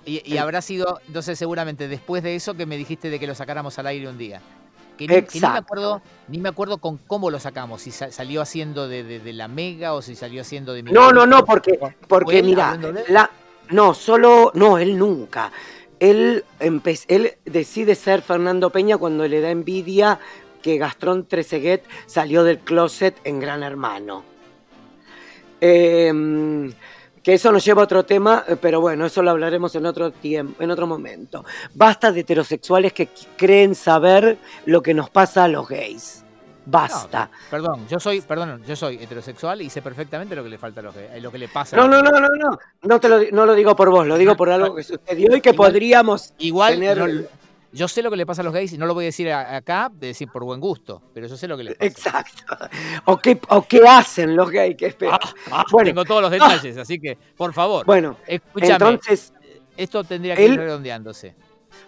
y, 0.06 0.36
habrá 0.36 0.62
sido, 0.62 1.00
entonces 1.08 1.36
seguramente 1.36 1.88
después 1.88 2.22
de 2.22 2.36
eso 2.36 2.54
que 2.54 2.64
me 2.64 2.76
dijiste 2.76 3.10
de 3.10 3.18
que 3.18 3.26
lo 3.26 3.34
sacáramos 3.34 3.76
al 3.80 3.88
aire 3.88 4.08
un 4.08 4.16
día. 4.16 4.40
Que 4.96 5.08
ni, 5.08 5.40
me 5.40 5.46
acuerdo, 5.48 6.00
ni 6.28 6.38
me 6.38 6.48
acuerdo 6.48 6.78
con 6.78 6.96
cómo 6.96 7.28
lo 7.28 7.38
sacamos, 7.38 7.82
si 7.82 7.90
salió 7.90 8.40
haciendo 8.40 8.88
de, 8.88 9.20
la 9.34 9.48
Mega 9.48 9.92
o 9.92 10.00
si 10.00 10.14
salió 10.14 10.40
haciendo 10.40 10.72
de 10.72 10.84
No, 10.84 11.12
no, 11.12 11.26
no, 11.26 11.44
porque, 11.44 11.78
porque 12.08 12.42
mira, 12.42 12.78
la, 13.08 13.28
no, 13.70 13.92
solo, 13.92 14.52
no, 14.54 14.78
él 14.78 14.96
nunca. 14.96 15.50
Él, 15.98 16.44
él 16.60 17.32
decide 17.44 17.94
ser 17.94 18.22
Fernando 18.22 18.70
Peña 18.70 18.96
cuando 18.96 19.26
le 19.26 19.40
da 19.40 19.50
envidia 19.50 20.20
que 20.66 20.78
Gastrón 20.78 21.28
Treseguet 21.28 21.84
salió 22.06 22.42
del 22.42 22.58
closet 22.58 23.14
en 23.22 23.38
Gran 23.38 23.62
Hermano. 23.62 24.24
Eh, 25.60 26.12
que 27.22 27.34
eso 27.34 27.52
nos 27.52 27.64
lleva 27.64 27.82
a 27.82 27.84
otro 27.84 28.04
tema, 28.04 28.42
eh, 28.48 28.56
pero 28.60 28.80
bueno, 28.80 29.06
eso 29.06 29.22
lo 29.22 29.30
hablaremos 29.30 29.76
en 29.76 29.86
otro 29.86 30.10
tiempo, 30.10 30.60
en 30.60 30.72
otro 30.72 30.88
momento. 30.88 31.44
Basta 31.72 32.10
de 32.10 32.20
heterosexuales 32.20 32.92
que 32.92 33.10
creen 33.36 33.76
saber 33.76 34.38
lo 34.64 34.82
que 34.82 34.92
nos 34.92 35.08
pasa 35.08 35.44
a 35.44 35.48
los 35.48 35.68
gays. 35.68 36.24
Basta. 36.64 37.30
perdón, 37.48 37.86
yo 37.88 38.00
soy, 38.00 38.20
perdón, 38.22 38.60
yo 38.66 38.74
soy 38.74 38.96
heterosexual 38.96 39.62
y 39.62 39.70
sé 39.70 39.82
perfectamente 39.82 40.34
lo 40.34 40.42
que 40.42 40.50
le 40.50 40.58
falta 40.58 40.80
a 40.80 40.82
los 40.82 40.96
gays, 40.96 41.22
lo 41.22 41.30
que 41.30 41.38
le 41.38 41.46
pasa. 41.46 41.76
No, 41.76 41.86
no, 41.86 42.02
no, 42.02 42.10
no, 42.10 42.26
no, 42.26 42.58
no 42.82 43.00
te 43.00 43.08
lo, 43.08 43.20
no 43.30 43.46
lo 43.46 43.54
digo 43.54 43.76
por 43.76 43.88
vos, 43.88 44.04
lo 44.04 44.18
digo 44.18 44.36
por 44.36 44.50
algo 44.50 44.74
que 44.74 44.82
sucedió 44.82 45.36
y 45.36 45.40
que 45.40 45.54
podríamos 45.54 46.34
igual 46.38 46.74
tener... 46.74 47.28
Yo 47.76 47.88
sé 47.88 48.00
lo 48.02 48.10
que 48.10 48.16
le 48.16 48.24
pasa 48.24 48.40
a 48.40 48.44
los 48.44 48.54
gays 48.54 48.72
y 48.72 48.78
no 48.78 48.86
lo 48.86 48.94
voy 48.94 49.04
a 49.04 49.08
decir 49.08 49.30
acá, 49.30 49.92
de 49.92 50.06
decir 50.08 50.28
por 50.32 50.42
buen 50.44 50.58
gusto, 50.58 51.02
pero 51.12 51.26
yo 51.26 51.36
sé 51.36 51.46
lo 51.46 51.58
que 51.58 51.64
les 51.64 51.74
pasa. 51.74 51.86
Exacto. 51.86 52.56
O 53.04 53.18
qué, 53.18 53.38
o 53.50 53.66
qué 53.68 53.86
hacen 53.86 54.34
los 54.34 54.50
gays, 54.50 54.76
que 54.78 54.86
esperan. 54.86 55.18
Ah, 55.22 55.34
ah, 55.50 55.64
bueno. 55.70 55.90
Tengo 55.90 56.04
todos 56.06 56.22
los 56.22 56.30
detalles, 56.30 56.78
así 56.78 56.98
que, 56.98 57.18
por 57.36 57.52
favor. 57.52 57.84
Bueno, 57.84 58.16
escúchame. 58.26 58.72
Entonces, 58.72 59.34
esto 59.76 60.04
tendría 60.04 60.34
que 60.34 60.46
ir 60.46 60.56
redondeándose. 60.56 61.34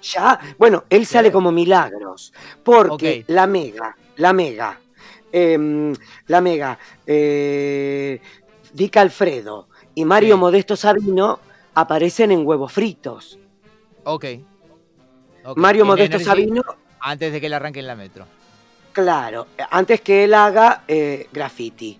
Ya, 0.02 0.38
bueno, 0.58 0.84
él 0.90 1.06
sale 1.06 1.32
como 1.32 1.50
milagros, 1.50 2.34
porque 2.62 3.24
la 3.28 3.46
mega, 3.46 3.96
la 4.16 4.34
mega, 4.34 4.78
em, 5.32 5.94
la 6.26 6.42
mega, 6.42 6.78
eh, 7.06 8.20
Dick 8.74 8.94
Alfredo 8.98 9.68
y 9.94 10.04
Mario 10.04 10.36
Modesto 10.36 10.76
Sabino 10.76 11.40
aparecen 11.74 12.30
en 12.30 12.46
huevos 12.46 12.72
fritos. 12.72 13.38
Ok. 14.04 14.26
Mario 15.56 15.84
Modesto 15.84 16.18
Sabino. 16.18 16.62
Antes 17.00 17.32
de 17.32 17.40
que 17.40 17.46
él 17.46 17.54
arranque 17.54 17.80
en 17.80 17.86
la 17.86 17.94
metro. 17.94 18.26
Claro, 18.92 19.46
antes 19.70 20.00
que 20.00 20.24
él 20.24 20.34
haga 20.34 20.82
eh, 20.88 21.28
graffiti. 21.32 21.98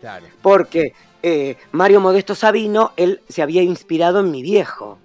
Claro. 0.00 0.26
Porque 0.42 0.92
eh, 1.22 1.56
Mario 1.70 2.00
Modesto 2.00 2.34
Sabino, 2.34 2.92
él 2.96 3.20
se 3.28 3.42
había 3.42 3.62
inspirado 3.62 4.20
en 4.20 4.30
mi 4.30 4.42
viejo. 4.42 4.98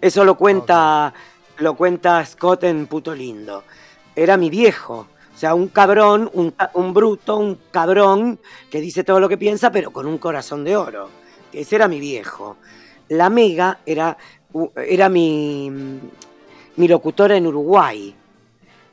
Eso 0.00 0.24
lo 0.24 0.34
cuenta, 0.34 1.14
lo 1.58 1.76
cuenta 1.76 2.24
Scott 2.26 2.64
en 2.64 2.86
Puto 2.86 3.14
Lindo. 3.14 3.62
Era 4.16 4.36
mi 4.36 4.50
viejo. 4.50 5.06
O 5.34 5.38
sea, 5.38 5.54
un 5.54 5.68
cabrón, 5.68 6.30
un, 6.32 6.54
un, 6.74 6.94
bruto, 6.94 7.36
un 7.36 7.58
cabrón 7.70 8.38
que 8.70 8.80
dice 8.80 9.04
todo 9.04 9.20
lo 9.20 9.28
que 9.28 9.38
piensa, 9.38 9.70
pero 9.70 9.92
con 9.92 10.06
un 10.06 10.18
corazón 10.18 10.64
de 10.64 10.76
oro. 10.76 11.08
Ese 11.52 11.76
era 11.76 11.88
mi 11.88 12.00
viejo. 12.00 12.56
La 13.08 13.30
Mega 13.30 13.78
era, 13.86 14.16
era 14.76 15.08
mi, 15.08 16.00
mi 16.76 16.88
locutora 16.88 17.36
en 17.36 17.46
Uruguay. 17.46 18.14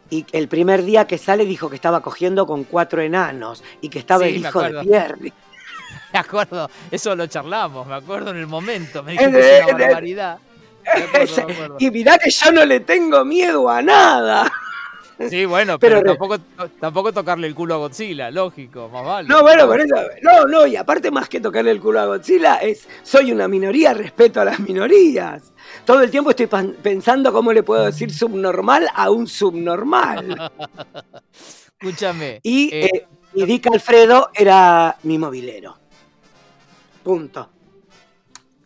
Y 0.10 0.26
el 0.34 0.48
primer 0.48 0.84
día 0.84 1.08
que 1.08 1.18
sale 1.18 1.46
dijo 1.46 1.70
que 1.70 1.76
estaba 1.76 2.02
cogiendo 2.02 2.46
con 2.46 2.66
cuatro 2.66 3.02
enanos 3.02 3.64
y 3.80 3.90
que 3.90 4.00
estaba 4.00 4.26
el 4.26 4.38
hijo 4.38 4.62
de 4.62 4.82
Pierre. 4.82 5.34
Me 6.14 6.20
acuerdo, 6.20 6.70
eso 6.90 7.16
lo 7.16 7.26
charlamos, 7.28 7.88
me 7.88 7.96
acuerdo 7.96 8.32
en 8.32 8.38
el 8.38 8.48
momento, 8.48 9.02
me 9.02 9.14
dijiste 9.14 9.64
una 9.64 9.78
barbaridad. 9.78 10.40
Y 11.80 11.90
mirá 11.90 12.18
que 12.18 12.30
yo 12.30 12.52
no 12.52 12.66
le 12.66 12.82
tengo 12.82 13.24
miedo 13.24 13.70
a 13.70 13.82
nada. 13.82 14.52
Sí, 15.30 15.46
bueno, 15.46 15.78
pero, 15.80 16.02
tampoco, 16.02 16.38
tampoco 16.80 17.14
tocarle 17.14 17.48
el 17.48 17.56
culo 17.56 17.76
a 17.76 17.78
Godzilla, 17.78 18.32
lógico, 18.32 18.90
más 18.90 19.06
vale. 19.06 19.28
No, 19.28 19.42
bueno, 19.42 19.68
por 19.68 19.80
eso, 19.80 19.96
no, 20.22 20.46
no, 20.46 20.68
y 20.68 20.76
aparte 20.76 21.12
más 21.12 21.30
que 21.30 21.40
tocarle 21.40 21.72
el 21.72 21.80
culo 21.80 22.00
a 22.00 22.06
Godzilla, 22.06 22.56
es, 22.58 22.88
soy 23.04 23.32
una 23.32 23.48
minoría, 23.48 23.94
respeto 23.94 24.42
a 24.42 24.46
las 24.46 24.60
minorías. 24.60 25.54
Todo 25.86 26.02
el 26.02 26.12
tiempo 26.12 26.32
estoy 26.32 26.48
pensando 26.82 27.32
cómo 27.32 27.54
le 27.54 27.64
puedo 27.64 27.86
decir 27.86 28.14
subnormal 28.14 28.88
a 28.94 29.10
un 29.10 29.28
subnormal. 29.28 30.52
Escúchame. 31.80 32.40
Y, 32.44 32.70
eh, 32.74 32.90
eh, 32.94 33.08
y 33.34 33.46
Dick 33.46 33.68
Alfredo 33.68 34.30
era 34.34 34.98
mi 35.04 35.18
movilero. 35.18 35.78
Punto. 37.04 37.50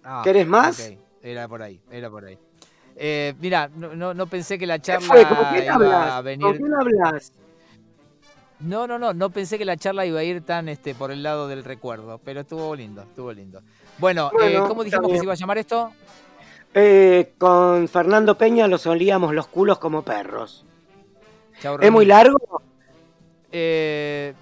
Ah, 0.03 0.21
¿Querés 0.23 0.47
más? 0.47 0.91
Era 1.21 1.47
por 1.47 1.61
ahí, 1.61 1.79
era 1.89 2.09
por 2.09 2.25
ahí. 2.25 2.37
Eh, 2.97 3.33
mira, 3.39 3.69
no, 3.75 4.13
no, 4.13 4.27
pensé 4.27 4.57
que 4.57 4.65
la 4.65 4.79
charla 4.79 5.19
iba 5.19 6.17
a 6.17 6.21
venir. 6.21 6.45
¿Con 6.45 6.57
quién 6.57 6.73
hablas? 6.73 7.33
No, 8.61 8.87
no, 8.87 8.97
no, 8.97 9.13
no 9.13 9.29
pensé 9.29 9.57
que 9.57 9.65
la 9.65 9.75
charla 9.75 10.05
iba 10.05 10.21
a 10.21 10.23
ir 10.23 10.41
tan 10.41 10.69
este, 10.69 10.95
por 10.95 11.11
el 11.11 11.21
lado 11.21 11.47
del 11.47 11.63
recuerdo, 11.63 12.19
pero 12.23 12.41
estuvo 12.41 12.73
lindo, 12.73 13.01
estuvo 13.01 13.33
lindo. 13.33 13.61
Bueno, 13.97 14.31
eh, 14.41 14.57
¿cómo 14.65 14.83
dijimos 14.83 15.11
que 15.11 15.17
se 15.17 15.23
iba 15.23 15.33
a 15.33 15.35
llamar 15.35 15.57
esto? 15.57 15.91
Eh, 16.73 17.33
con 17.37 17.87
Fernando 17.87 18.37
Peña 18.37 18.67
los 18.67 18.85
olíamos 18.85 19.33
los 19.33 19.47
culos 19.47 19.77
como 19.77 20.03
perros. 20.03 20.65
¿Es 21.81 21.91
muy 21.91 22.05
largo? 22.05 22.37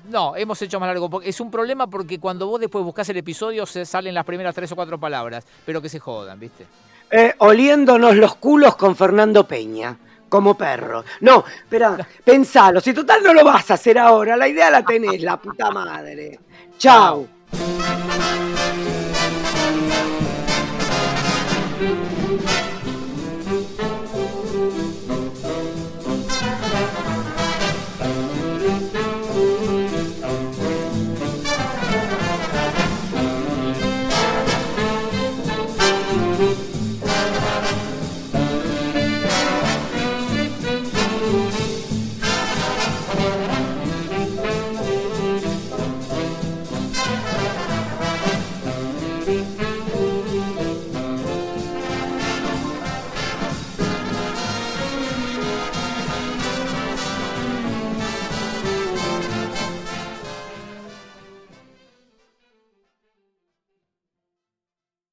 no, 0.10 0.36
hemos 0.36 0.62
hecho 0.62 0.80
más 0.80 0.88
largo. 0.88 1.22
Es 1.22 1.40
un 1.40 1.50
problema 1.50 1.88
porque 1.88 2.20
cuando 2.20 2.48
vos 2.48 2.60
después 2.60 2.86
buscas 2.86 3.10
el 3.10 3.18
episodio 3.18 3.66
se 3.66 3.86
salen 3.86 4.14
las 4.14 4.26
primeras 4.26 4.54
tres 4.54 4.72
o 4.72 4.76
cuatro 4.76 5.00
palabras, 5.00 5.46
pero 5.66 5.82
que 5.82 5.90
se 5.90 6.00
jodan, 6.00 6.40
¿viste? 6.40 6.66
Eh, 7.16 7.36
oliéndonos 7.38 8.16
los 8.16 8.36
culos 8.38 8.76
con 8.76 8.96
Fernando 8.96 9.48
Peña. 9.48 9.96
como 10.28 10.58
perro. 10.58 11.04
No, 11.22 11.46
espera, 11.46 11.96
pensalo, 12.26 12.82
si 12.82 12.92
total 12.92 13.22
no 13.22 13.36
lo 13.36 13.46
vas 13.46 13.70
a 13.70 13.76
hacer 13.76 14.00
ahora, 14.00 14.36
la 14.36 14.48
idea 14.48 14.72
la 14.72 14.84
tenés, 14.84 15.22
la 15.22 15.38
puta 15.38 15.70
madre. 15.70 16.40
Chao. 16.80 17.28